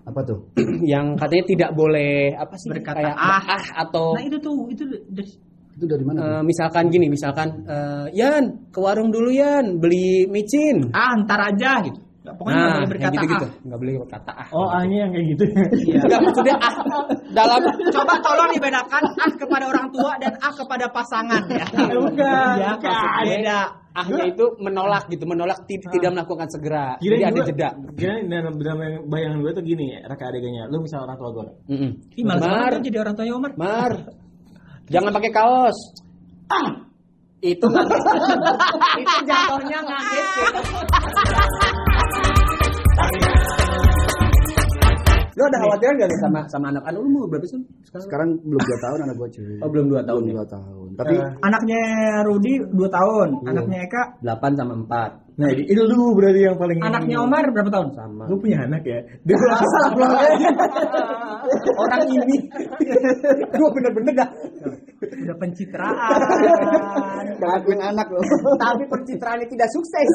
Apa 0.00 0.20
tuh? 0.22 0.38
yang 0.92 1.14
katanya 1.14 1.44
tidak 1.46 1.70
boleh 1.72 2.32
apa 2.32 2.54
sih 2.56 2.68
Berkata 2.68 2.98
kayak 2.98 3.14
ah. 3.14 3.42
ah 3.56 3.64
atau 3.80 4.14
Nah, 4.14 4.22
itu 4.22 4.36
tuh 4.38 4.66
itu 4.68 4.82
dari- 5.06 5.38
Itu 5.70 5.84
dari 5.86 6.02
mana? 6.02 6.18
eh, 6.18 6.42
misalkan 6.42 6.88
gini 6.88 7.06
misalkan 7.06 7.48
eh, 7.64 8.06
Yan 8.12 8.68
ke 8.68 8.78
warung 8.78 9.08
dulu 9.08 9.30
Yan 9.30 9.78
beli 9.78 10.26
micin 10.26 10.90
ah 10.90 11.14
ntar 11.18 11.40
aja 11.50 11.82
gitu. 11.82 12.00
Ya, 12.20 12.36
pokoknya 12.36 12.52
nggak 12.52 12.60
nah 12.60 12.68
boleh 12.68 12.76
yang 12.76 12.90
berkata 12.92 13.14
gitu-gitu 13.16 13.46
ah. 13.48 13.52
nggak 13.64 13.78
boleh 13.80 13.92
berkata 14.04 14.30
ah 14.36 14.46
Oh, 14.52 14.68
A-nya 14.68 14.96
yang 15.00 15.10
kayak 15.10 15.26
gitu. 15.32 15.44
Iya. 15.80 15.98
Enggak 16.04 16.20
maksudnya 16.20 16.56
ah 16.60 16.74
dalam 17.32 17.60
Coba 17.88 18.14
tolong 18.20 18.50
dibedakan 18.52 19.02
ah 19.16 19.30
kepada 19.34 19.64
orang 19.66 19.86
tua 19.88 20.12
dan 20.20 20.32
ah 20.36 20.52
kepada 20.52 20.86
pasangan 20.90 21.42
ya. 21.48 21.64
Bukan, 21.88 22.54
Ya, 22.60 22.70
bukan. 22.76 22.92
maksudnya 22.92 23.24
beda. 23.24 23.60
ahnya 23.90 24.22
itu 24.28 24.44
menolak 24.56 25.04
gitu, 25.08 25.24
menolak 25.24 25.58
ti- 25.64 25.80
tidak 25.82 26.10
melakukan 26.12 26.46
segera. 26.46 26.94
Kira 26.96 27.16
Jadi 27.16 27.24
ada 27.26 27.40
jeda. 27.42 27.68
Kira 27.96 28.14
dalam 28.22 28.54
dalam 28.54 28.78
bayangan 29.08 29.38
gue 29.40 29.52
tuh 29.52 29.64
gini, 29.64 29.88
raka 29.98 30.24
adegannya. 30.28 30.68
Lu 30.68 30.78
misal 30.78 31.02
orang 31.02 31.16
tua 31.16 31.30
gue. 31.32 31.46
Mm-mm. 31.72 31.90
Ih, 32.14 32.22
malas 32.22 32.38
Mar, 32.38 32.52
banget 32.52 32.70
kan 32.70 32.82
jadi 32.84 32.98
orang 33.00 33.14
tuanya 33.16 33.32
Omar. 33.34 33.50
Mar, 33.56 33.92
jangan 34.86 35.10
pakai 35.10 35.30
kaos. 35.32 35.78
Ah, 36.46 36.68
itu 37.40 37.66
itu 39.00 39.16
jatuhnya 39.24 39.78
ngaget. 39.80 40.24
Lo 45.40 45.48
ada 45.48 45.56
khawatiran 45.64 45.96
gak 45.96 46.08
nih 46.12 46.20
sama 46.20 46.40
sama 46.52 46.66
anak-anak 46.68 47.00
lu 47.00 47.08
mau 47.08 47.24
berapa 47.24 47.48
sih 47.48 47.56
sekarang? 47.88 48.04
Sekarang 48.04 48.28
belum 48.44 48.60
2 48.60 48.84
tahun 48.84 48.98
anak 49.08 49.14
gue 49.16 49.28
cuy. 49.32 49.56
Oh 49.64 49.68
belum 49.72 49.86
dua 49.88 50.04
tahun 50.04 50.20
Belum 50.20 50.36
ya? 50.36 50.44
2 50.44 50.52
tahun. 50.52 50.88
Tapi 51.00 51.14
Anaknya 51.40 51.80
Rudi 52.28 52.52
2 52.60 52.76
tahun, 52.92 53.28
Iya. 53.40 53.48
anaknya 53.56 53.78
Eka, 53.88 54.02
8 54.20 54.52
sama 54.60 54.74
4 54.84 55.32
Nah, 55.40 55.48
itu 55.56 55.80
lu 55.88 56.12
berarti 56.12 56.44
yang 56.44 56.60
paling 56.60 56.76
anaknya 56.84 57.16
Omar 57.24 57.40
berapa 57.48 57.72
tahun? 57.72 57.88
sama. 57.96 58.28
Lu 58.28 58.36
punya 58.36 58.60
anak 58.68 58.84
ya? 58.84 59.00
Orang 61.80 62.04
ini, 62.04 62.36
gue 63.48 63.68
bener-bener 63.72 64.12
dah. 64.20 64.28
Udah 65.10 65.36
pencitraan. 65.36 66.18
ngakuin 67.40 67.80
anak 67.80 68.06
loh. 68.08 68.22
Tapi 68.56 68.84
pencitraannya 68.86 69.46
tidak 69.48 69.68
sukses. 69.72 70.08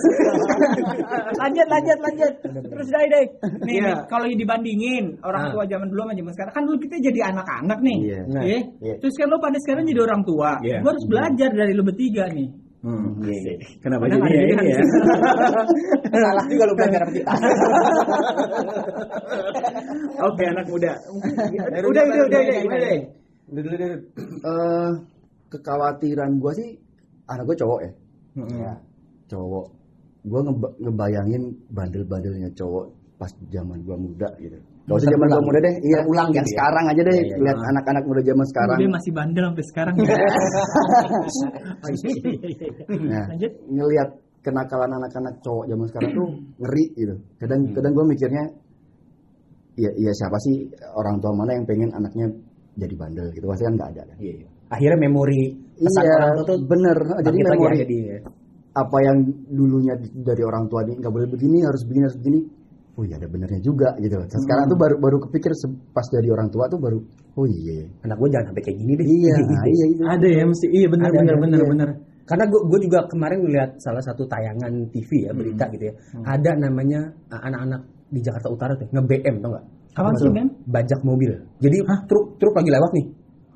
lanjut 1.42 1.68
lanjut 1.68 1.98
lanjut 2.00 2.34
terus 2.46 2.88
deh 2.88 3.06
deh 3.10 3.26
nih, 3.66 3.76
Iya. 3.82 3.92
nih, 3.92 3.96
kalau 4.08 4.26
dibandingin 4.28 5.06
orang 5.22 5.50
Ah. 5.50 5.52
tua 5.52 5.64
zaman 5.66 5.90
dulu 5.90 6.06
sama 6.06 6.14
zaman 6.14 6.32
sekarang 6.34 6.54
kan 6.54 6.64
dulu 6.64 6.78
kita 6.80 6.96
jadi 7.02 7.20
anak-anak 7.34 7.80
nih 7.82 7.98
Iya. 8.00 8.20
Nah, 8.30 8.42
Iya. 8.46 8.60
iya. 8.80 8.96
terus 9.02 9.14
kan 9.18 9.28
lo 9.28 9.38
pada 9.38 9.58
sekarang 9.60 9.84
jadi 9.86 10.02
orang 10.02 10.22
tua 10.24 10.52
Iya. 10.62 10.78
Gua 10.80 10.92
harus 10.94 11.06
belajar 11.06 11.50
dari 11.52 11.74
lo 11.74 11.84
bertiga 11.84 12.26
nih 12.30 12.50
Hmm. 12.86 13.18
Iya. 13.26 13.58
Kenapa 13.82 14.06
Padahal 14.06 14.30
jadi 14.30 14.54
ya? 14.62 14.78
Salah 16.22 16.46
juga 16.46 16.64
lu 16.70 16.74
belajar 16.78 17.02
sama 17.02 17.12
kita. 17.18 17.34
Oke, 20.30 20.44
anak 20.46 20.66
muda. 20.70 20.94
udah 21.82 21.90
udah 21.90 22.04
udah 22.06 22.22
udah 22.30 22.42
udah 22.62 23.25
Eh, 23.46 24.92
kekhawatiran 25.54 26.42
gue 26.42 26.52
sih 26.58 26.70
anak 27.30 27.44
gue 27.46 27.58
cowok 27.62 27.80
ya. 27.86 27.92
Hmm. 28.36 28.50
Ya, 28.58 28.74
cowok. 29.30 29.66
Gue 30.26 30.42
ngebayangin 30.82 31.54
bandel-bandelnya 31.70 32.50
cowok 32.58 32.90
pas 33.22 33.30
zaman 33.54 33.80
gue 33.86 33.96
muda 33.96 34.28
gitu. 34.42 34.58
Gak 34.86 35.02
usah 35.02 35.10
zaman 35.18 35.42
muda 35.42 35.60
deh, 35.66 35.76
iya. 35.82 35.98
Terulang 36.06 36.30
yang 36.30 36.46
gitu 36.46 36.50
ya. 36.50 36.54
sekarang 36.58 36.86
aja 36.90 37.02
deh, 37.02 37.18
iya. 37.18 37.36
lihat 37.42 37.58
anak-anak 37.58 38.04
muda 38.06 38.22
zaman 38.22 38.46
sekarang. 38.50 38.78
dia 38.78 38.90
masih 38.92 39.12
bandel 39.18 39.44
sampai 39.50 39.66
sekarang 39.66 39.96
Nah, 43.10 43.24
lanjut 43.34 43.52
ngelihat 43.66 44.10
kenakalan 44.46 44.92
anak-anak 44.94 45.34
cowok 45.42 45.66
zaman 45.70 45.86
sekarang 45.90 46.12
tuh 46.14 46.30
ngeri 46.62 46.86
gitu. 46.94 47.16
Kadang 47.42 47.60
Hmm. 47.66 47.74
kadang 47.74 47.92
gue 47.98 48.06
mikirnya 48.14 48.44
ya 49.76 49.90
ya 49.98 50.12
siapa 50.14 50.38
sih 50.46 50.70
orang 50.94 51.18
tua 51.18 51.34
mana 51.34 51.52
yang 51.58 51.66
pengen 51.66 51.90
anaknya 51.98 52.28
jadi 52.76 52.94
bandel 52.96 53.28
gitu 53.32 53.46
pasti 53.48 53.64
kan 53.64 53.74
nggak 53.80 53.90
ada 53.96 54.02
kan. 54.08 54.18
Iya. 54.20 54.48
Akhirnya 54.70 54.98
memori 55.08 55.42
pesan 55.80 56.04
Iya, 56.04 56.14
orang 56.20 56.34
tua 56.36 56.46
tuh 56.46 56.58
bener. 56.68 56.98
Jadi 57.24 57.38
memori 57.42 57.78
ya 57.80 57.88
dia. 57.88 58.18
apa 58.76 58.98
yang 59.00 59.18
dulunya 59.48 59.96
dari 60.04 60.44
orang 60.44 60.68
tua 60.68 60.84
nih 60.84 60.96
nggak 61.00 61.14
boleh 61.16 61.28
begini 61.32 61.64
harus 61.64 61.82
begini 61.88 62.04
harus 62.12 62.20
begini. 62.20 62.40
Oh 62.96 63.04
iya 63.04 63.16
ada 63.20 63.28
benernya 63.28 63.60
juga 63.60 63.92
gitu. 64.00 64.16
Nah, 64.16 64.28
Sekarang 64.28 64.72
tuh 64.72 64.80
baru 64.80 64.96
baru 65.00 65.18
kepikir 65.28 65.52
pas 65.92 66.08
dari 66.08 66.28
orang 66.32 66.48
tua 66.48 66.68
tuh 66.72 66.80
baru 66.80 67.00
oh 67.36 67.48
iya. 67.48 67.88
Anak 68.08 68.20
gue 68.20 68.30
jangan 68.32 68.46
sampai 68.52 68.64
kayak 68.64 68.78
gini 68.80 68.94
deh. 68.96 69.08
Iya, 69.08 69.34
iya 69.76 69.86
itu. 69.92 70.02
Ada 70.04 70.28
ya 70.28 70.44
mesti. 70.48 70.66
Iya 70.72 70.88
benar 70.92 71.08
Ada, 71.12 71.20
benar 71.20 71.36
ada, 71.36 71.44
benar 71.44 71.60
iya. 71.60 71.70
benar. 71.72 71.90
Karena 72.26 72.44
gue 72.50 72.62
gue 72.72 72.80
juga 72.90 73.00
kemarin 73.06 73.40
ngeliat 73.44 73.70
salah 73.84 74.04
satu 74.04 74.24
tayangan 74.26 74.74
TV 74.90 75.10
ya 75.28 75.32
berita 75.36 75.64
gitu 75.76 75.84
ya. 75.92 75.94
Ada 76.24 76.52
namanya 76.58 77.00
anak-anak 77.30 77.82
di 78.10 78.20
Jakarta 78.24 78.48
Utara 78.48 78.74
tuh 78.80 78.88
nge 78.90 79.04
BM 79.04 79.36
tau 79.44 79.50
nggak? 79.56 79.66
Apa 79.96 80.10
sih 80.20 80.30
Ben 80.30 80.48
Bajak 80.68 81.00
mobil. 81.02 81.32
Jadi 81.64 81.78
truk 82.06 82.36
truk 82.36 82.54
lagi 82.54 82.72
lewat 82.72 82.92
nih. 82.94 83.06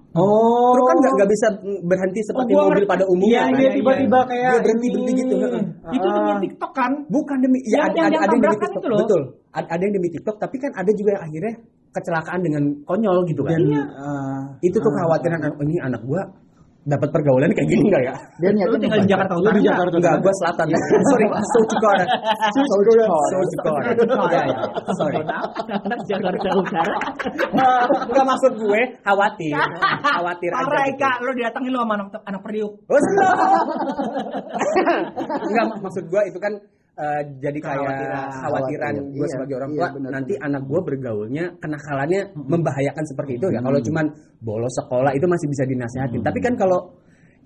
Oh. 0.10 0.74
Truk 0.74 0.86
kan 0.90 0.96
nggak 0.98 1.14
nggak 1.22 1.30
bisa 1.30 1.48
berhenti 1.86 2.20
seperti 2.26 2.52
gua 2.58 2.66
mobil 2.74 2.86
pada 2.90 3.06
umumnya. 3.06 3.30
Iya, 3.30 3.42
kan? 3.46 3.60
iya, 3.62 3.70
tiba-tiba 3.78 4.20
kayak 4.26 4.50
Dia 4.50 4.62
berhenti 4.66 4.88
berhenti 4.90 5.12
gitu. 5.14 5.36
heeh. 5.38 5.64
Itu 5.94 6.08
demi 6.10 6.32
Ah. 6.32 6.40
TikTok 6.42 6.72
kan? 6.74 6.92
Bukan 7.14 7.38
demi 7.40 7.58
ya 7.62 7.70
Yang- 7.70 7.86
ada, 7.86 7.94
yang 7.94 8.08
ada, 8.10 8.10
dia 8.10 8.18
yang 8.18 8.32
demi 8.34 8.48
TikTok 8.50 8.72
itu 8.74 8.88
loh. 8.90 9.00
betul. 9.06 9.22
Ada, 9.54 9.68
ada 9.70 9.82
yang 9.86 9.94
demi 9.94 10.10
TikTok 10.10 10.36
tapi 10.42 10.56
kan 10.58 10.72
ada 10.74 10.92
juga 10.98 11.10
yang 11.14 11.24
akhirnya 11.30 11.54
kecelakaan 11.90 12.40
dengan 12.42 12.64
konyol 12.86 13.18
gitu 13.28 13.42
kan. 13.46 13.54
Dan 13.54 13.70
Iya. 13.70 13.84
eh, 13.86 14.42
Itu 14.66 14.78
tuh 14.80 14.90
kekhawatiran 14.90 15.40
oh, 15.46 15.64
ini 15.66 15.76
anak 15.78 16.02
gua 16.02 16.22
dapat 16.88 17.12
pergaulan 17.12 17.52
kayak 17.52 17.68
gini 17.68 17.84
enggak 17.92 18.04
ya? 18.08 18.16
Dia 18.40 18.50
niatnya 18.56 18.80
tinggal 18.80 19.00
di. 19.04 19.08
Jakarta 19.12 19.34
Lu 19.36 19.42
Utara. 19.44 19.56
di? 19.56 19.62
Jakarta 19.68 19.96
Enggak, 20.00 20.16
gua 20.24 20.34
selatan. 20.40 20.66
Sorry. 21.12 21.26
Sojikora. 21.52 22.00
Ya, 22.00 22.06
ya. 24.40 24.56
Sorry. 24.96 25.20
Jakarta 26.08 26.48
Utara. 26.56 26.96
Enggak 28.10 28.26
maksud 28.26 28.54
gue 28.58 28.82
khawatir. 29.04 29.54
Khawatir 30.20 30.52
aja. 30.52 30.64
Parah 30.66 30.84
gitu. 30.88 30.96
Eka, 31.00 31.12
lu 31.24 31.32
datangin 31.36 31.72
lu 31.76 31.80
sama 31.84 31.94
anak, 32.00 32.08
anak 32.24 32.42
periuk. 32.44 32.72
Oh. 32.88 32.96
Enggak 35.50 35.64
mak- 35.68 35.82
maksud 35.84 36.04
gua 36.08 36.22
itu 36.26 36.40
kan 36.40 36.54
eh, 37.00 37.22
jadi 37.40 37.58
kayak 37.64 37.80
khawatiran 38.44 38.94
Khawatir. 39.00 39.14
gue 39.16 39.26
Iya, 39.26 39.32
sebagai 39.32 39.56
orang 39.60 39.72
iya, 39.72 39.80
tua 39.80 39.88
benar, 39.96 40.12
nanti 40.20 40.34
benar. 40.36 40.48
anak 40.52 40.62
gue 40.68 40.80
bergaulnya 40.84 41.46
kenakalannya 41.64 42.22
membahayakan 42.36 43.04
seperti 43.08 43.32
itu 43.40 43.48
ya. 43.56 43.60
Kalau 43.64 43.80
cuman 43.80 44.06
bolos 44.44 44.74
sekolah 44.76 45.12
itu 45.16 45.26
masih 45.26 45.48
bisa 45.48 45.64
dinasehatin. 45.64 46.22
Tapi 46.22 46.40
kan 46.44 46.54
kalau 46.60 46.80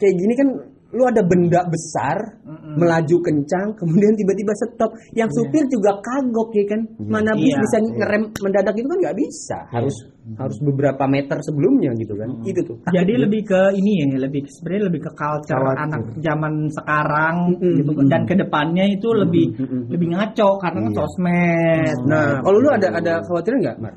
kayak 0.01 0.15
gini 0.17 0.33
kan 0.33 0.47
lu 0.93 1.03
ada 1.03 1.25
benda 1.25 1.65
besar 1.65 2.37
melaju 2.77 3.17
kencang 3.19 3.73
kemudian 3.75 4.13
tiba-tiba 4.13 4.53
stop. 4.53 4.93
Yang 5.11 5.29
supir 5.35 5.65
juga 5.67 5.97
kagok 5.99 6.53
ya 6.53 6.65
kan? 6.69 6.81
Mana 7.01 7.33
bis 7.33 7.49
Iya. 7.49 7.59
bisa 7.59 7.77
ngerem 7.81 8.23
mendadak 8.37 8.75
itu 8.77 8.87
kan 8.87 8.99
nggak 9.01 9.17
bisa. 9.17 9.57
Harus 9.69 9.95
harus 10.39 10.57
beberapa 10.61 11.03
meter 11.03 11.35
sebelumnya 11.41 11.91
gitu 11.97 12.13
kan? 12.15 12.29
Itu 12.45 12.61
tuh. 12.63 12.77
Jadi 12.87 13.13
lebih 13.19 13.41
ke 13.43 13.61
ini 13.75 13.91
ya, 14.05 14.21
lebih 14.21 14.45
sebenarnya 14.47 14.83
lebih 14.87 15.01
ke 15.03 15.11
culture 15.11 15.59
Khawatir. 15.59 15.83
anak 15.83 16.01
zaman 16.21 16.53
sekarang 16.71 17.35
Mm-mm. 17.57 17.75
gitu. 17.81 17.91
Dan 18.07 18.21
ke 18.23 18.35
depannya 18.37 18.85
itu 18.87 19.09
lebih 19.11 19.45
lebih 19.89 20.07
ngaco 20.13 20.49
karena 20.61 20.81
Iya. 20.87 20.95
sosmed. 20.95 21.95
Nah, 22.07 22.39
kalau 22.39 22.57
lu 22.61 22.69
ada 22.69 22.87
ada 22.93 23.13
khawatiran 23.25 23.59
nggak, 23.59 23.77
Mar? 23.81 23.93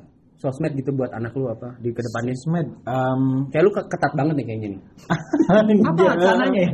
Sosmed 0.47 0.73
gitu 0.73 0.95
buat 0.95 1.11
anak 1.11 1.35
lu 1.35 1.51
apa 1.51 1.75
di 1.83 1.91
ke 1.91 1.99
depannya? 2.01 2.33
Sosmed, 2.39 2.67
em, 2.87 3.23
Kayak 3.51 3.65
lu 3.67 3.71
ke- 3.75 3.89
ketat 3.91 4.13
banget 4.15 4.35
nih 4.39 4.47
kayaknya 4.47 4.69
nih. 4.71 4.81
Apa 5.91 6.03
sananya 6.17 6.61
ya? 6.63 6.71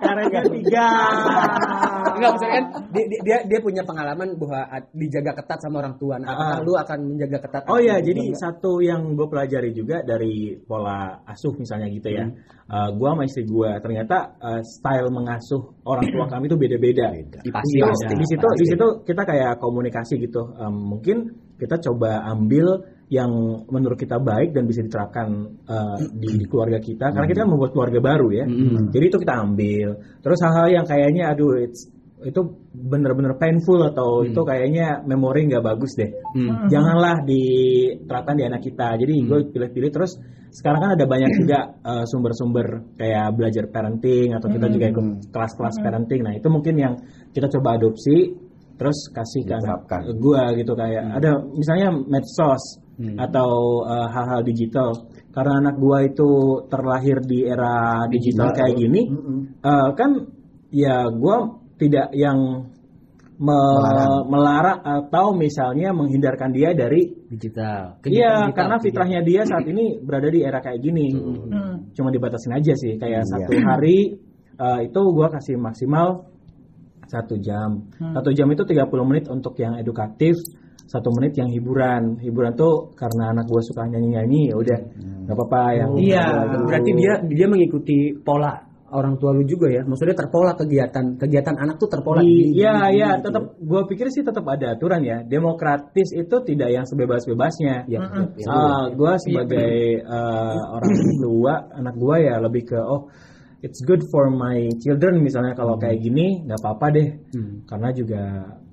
Karena 0.00 0.22
tiga. 0.50 0.88
Enggak, 2.10 2.30
maksudnya 2.34 2.52
kan 2.52 2.64
dia, 2.90 3.04
dia- 3.22 3.44
dia 3.46 3.58
punya 3.60 3.82
pengalaman 3.82 4.28
bahwa 4.36 4.60
dijaga 4.92 5.32
ketat 5.36 5.58
sama 5.60 5.80
orang 5.80 5.94
tua. 5.96 6.16
Nah, 6.18 6.28
apakah 6.30 6.56
Ah. 6.58 6.64
lu 6.64 6.72
akan 6.74 6.98
menjaga 7.14 7.38
ketat? 7.42 7.62
Oh 7.68 7.78
ya, 7.78 7.96
lu 7.98 8.06
jadi 8.06 8.22
juga? 8.26 8.38
satu 8.40 8.72
yang 8.80 9.14
gue 9.14 9.26
pelajari 9.26 9.70
juga 9.72 10.02
dari 10.02 10.56
pola 10.60 11.20
asuh 11.24 11.54
misalnya 11.56 11.88
gitu 11.88 12.08
ya. 12.10 12.24
Hmm. 12.26 12.36
Eh, 12.70 12.90
gua 12.94 13.14
sama 13.14 13.22
istri 13.26 13.42
gue 13.44 13.70
ternyata 13.82 14.16
eh, 14.38 14.62
style 14.62 15.08
mengasuh 15.10 15.62
orang 15.84 16.06
tua 16.06 16.24
kami 16.28 16.44
itu 16.46 16.56
beda-beda. 16.56 17.06
Pasti, 17.10 17.76
Di- 17.76 17.82
pasti, 17.82 18.14
Di 18.14 18.26
situ, 18.26 18.46
pasti. 18.46 18.58
di 18.58 18.66
situ 18.70 18.86
kita 19.04 19.22
kayak 19.24 19.52
komunikasi 19.58 20.14
gitu. 20.18 20.42
Em, 20.54 20.74
mungkin 20.74 21.16
kita 21.60 21.76
coba 21.84 22.24
ambil 22.32 22.80
yang 23.10 23.28
menurut 23.68 23.98
kita 23.98 24.22
baik 24.22 24.54
dan 24.54 24.64
bisa 24.70 24.80
diterapkan 24.86 25.60
eh, 25.66 25.98
di, 26.14 26.40
di 26.40 26.46
keluarga 26.46 26.78
kita. 26.80 27.10
Karena 27.10 27.26
kita 27.26 27.44
kan 27.44 27.50
membuat 27.50 27.74
keluarga 27.74 28.00
baru 28.00 28.28
ya. 28.32 28.46
Hmm. 28.46 28.88
Jadi 28.88 29.04
itu 29.10 29.18
kita 29.18 29.34
ambil. 29.44 29.88
Terus 30.22 30.38
hal-hal 30.46 30.68
yang 30.80 30.86
kayaknya 30.86 31.24
aduh 31.34 31.58
it's- 31.58 31.90
itu 32.20 32.40
bener-bener 32.76 33.32
painful 33.40 33.80
atau 33.80 34.20
itu 34.28 34.36
kayaknya 34.44 35.00
memori 35.08 35.48
nggak 35.48 35.64
bagus 35.64 35.96
deh. 35.96 36.12
Hmm. 36.36 36.68
Janganlah 36.68 37.24
diterapkan 37.24 38.36
di 38.36 38.44
anak 38.44 38.60
kita. 38.60 39.00
Jadi 39.00 39.12
gue 39.24 39.38
pilih-pilih 39.48 39.90
terus 39.90 40.20
sekarang 40.52 40.80
kan 40.84 40.90
ada 41.00 41.06
banyak 41.08 41.30
juga 41.40 41.58
eh, 41.80 42.04
sumber-sumber 42.04 42.94
kayak 43.00 43.26
belajar 43.34 43.64
parenting 43.72 44.36
atau 44.36 44.52
kita 44.52 44.66
juga 44.68 44.86
ikut 44.92 45.06
kelas-kelas 45.32 45.76
parenting. 45.80 46.20
Nah 46.20 46.32
itu 46.36 46.48
mungkin 46.52 46.74
yang 46.76 46.94
kita 47.32 47.48
coba 47.58 47.80
adopsi 47.80 48.36
terus 48.80 49.12
kasih 49.12 49.44
ke 49.44 49.60
gue 50.16 50.42
gitu 50.56 50.72
kayak 50.72 51.20
ada 51.20 51.36
misalnya 51.52 51.92
medsos 52.08 52.80
Hmm. 53.00 53.16
atau 53.16 53.80
eh, 53.88 54.08
hal-hal 54.12 54.44
digital. 54.44 54.92
Karena 55.32 55.56
anak 55.56 55.80
gua 55.80 56.04
itu 56.04 56.28
terlahir 56.68 57.24
di 57.24 57.48
era 57.48 58.04
digital 58.12 58.52
kayak 58.52 58.76
gini, 58.76 59.08
eh, 59.56 59.88
kan 59.96 60.28
ya 60.68 61.08
gua 61.08 61.48
tidak 61.80 62.12
yang 62.12 62.68
me- 63.40 63.48
Melarang. 63.48 64.28
melarang 64.28 64.80
atau 64.84 65.32
misalnya 65.32 65.96
menghindarkan 65.96 66.52
dia 66.52 66.76
dari 66.76 67.08
digital. 67.24 67.96
Iya, 68.04 68.52
karena 68.52 68.76
fitrahnya 68.76 69.24
dia 69.24 69.48
saat 69.48 69.64
ini 69.64 69.96
berada 70.04 70.28
di 70.28 70.44
era 70.44 70.60
kayak 70.60 70.84
gini. 70.84 71.08
Hmm. 71.16 71.88
Cuma 71.96 72.12
dibatasin 72.12 72.52
aja 72.52 72.76
sih, 72.76 73.00
kayak 73.00 73.24
Iya. 73.24 73.30
satu 73.32 73.52
hari 73.64 73.98
eh, 74.60 74.78
itu 74.84 75.00
gua 75.16 75.32
kasih 75.32 75.56
maksimal 75.56 76.28
satu 77.10 77.34
jam. 77.42 77.90
Satu 77.98 78.30
jam 78.30 78.46
itu 78.54 78.62
30 78.62 78.86
menit 79.10 79.26
untuk 79.26 79.58
yang 79.58 79.74
edukatif, 79.82 80.38
satu 80.86 81.10
menit 81.18 81.34
yang 81.34 81.50
hiburan. 81.50 82.22
Hiburan 82.22 82.54
tuh 82.54 82.94
karena 82.94 83.34
anak 83.34 83.50
gua 83.50 83.62
suka 83.66 83.90
nyanyi-nyanyi, 83.90 84.54
ya 84.54 84.56
udah 84.56 84.78
nggak 85.26 85.36
apa-apa 85.36 85.62
yang 85.74 85.90
Iya. 85.98 86.26
Berarti 86.66 86.90
dia 86.94 87.12
dia 87.26 87.46
mengikuti 87.50 88.14
pola 88.22 88.70
orang 88.90 89.14
tua 89.22 89.30
lu 89.30 89.46
juga 89.46 89.70
ya. 89.70 89.86
Maksudnya 89.86 90.18
terpola 90.18 90.54
kegiatan 90.58 91.14
kegiatan 91.14 91.54
anak 91.54 91.78
tuh 91.78 91.86
terpola. 91.90 92.22
Iya, 92.22 92.34
gini, 92.34 92.58
iya, 92.98 93.10
gini, 93.14 93.22
tetap 93.22 93.44
gua 93.62 93.80
pikir 93.86 94.06
sih 94.10 94.22
tetap 94.26 94.42
ada 94.50 94.74
aturan 94.74 95.02
ya. 95.06 95.22
Demokratis 95.22 96.10
itu 96.10 96.36
tidak 96.42 96.68
yang 96.74 96.86
sebebas-bebasnya. 96.86 97.86
gitu. 97.86 98.02
Ya, 98.02 98.26
betul. 98.34 98.50
Ah, 98.50 98.84
gua 98.94 99.14
sebagai 99.22 100.02
eh, 100.02 100.60
orang 100.74 100.94
tua, 101.22 101.54
anak 101.70 101.94
gua 101.94 102.16
ya 102.18 102.34
lebih 102.42 102.66
ke 102.66 102.78
oh 102.78 103.10
it's 103.60 103.80
good 103.84 104.00
for 104.08 104.32
my 104.32 104.68
children 104.80 105.20
misalnya 105.20 105.52
kalau 105.52 105.76
kayak 105.76 106.00
gini 106.00 106.44
nggak 106.44 106.60
apa-apa 106.60 106.86
deh. 106.92 107.08
Hmm. 107.36 107.64
Karena 107.68 107.88
juga 107.92 108.22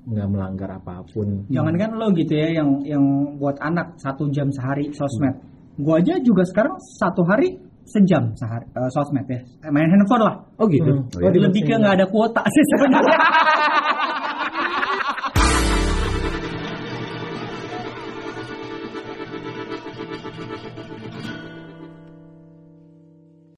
nggak 0.07 0.27
melanggar 0.31 0.69
apa 0.79 1.03
pun. 1.11 1.47
Jangan 1.51 1.75
kan 1.75 1.91
lo 1.99 2.07
gitu 2.15 2.33
ya 2.33 2.63
yang 2.63 2.69
yang 2.87 3.03
buat 3.35 3.59
anak 3.59 3.99
satu 3.99 4.31
jam 4.31 4.47
sehari 4.51 4.91
sosmed. 4.95 5.35
Gua 5.77 5.99
aja 5.99 6.17
juga 6.23 6.47
sekarang 6.47 6.79
satu 6.97 7.21
hari 7.27 7.59
sejam 7.87 8.31
sehari 8.35 8.65
eh, 8.71 8.89
sosmed 8.91 9.27
ya. 9.27 9.39
Eh, 9.67 9.71
Main 9.71 9.91
handphone 9.91 10.23
lah. 10.23 10.35
Oh 10.59 10.67
gitu. 10.71 10.91
Hmm. 10.91 11.23
Oh, 11.23 11.31
lebih 11.31 11.61
ke 11.67 11.75
nggak 11.75 11.95
ada 11.99 12.07
kuota 12.07 12.41
sih 12.47 12.63
sebenarnya. 12.75 13.19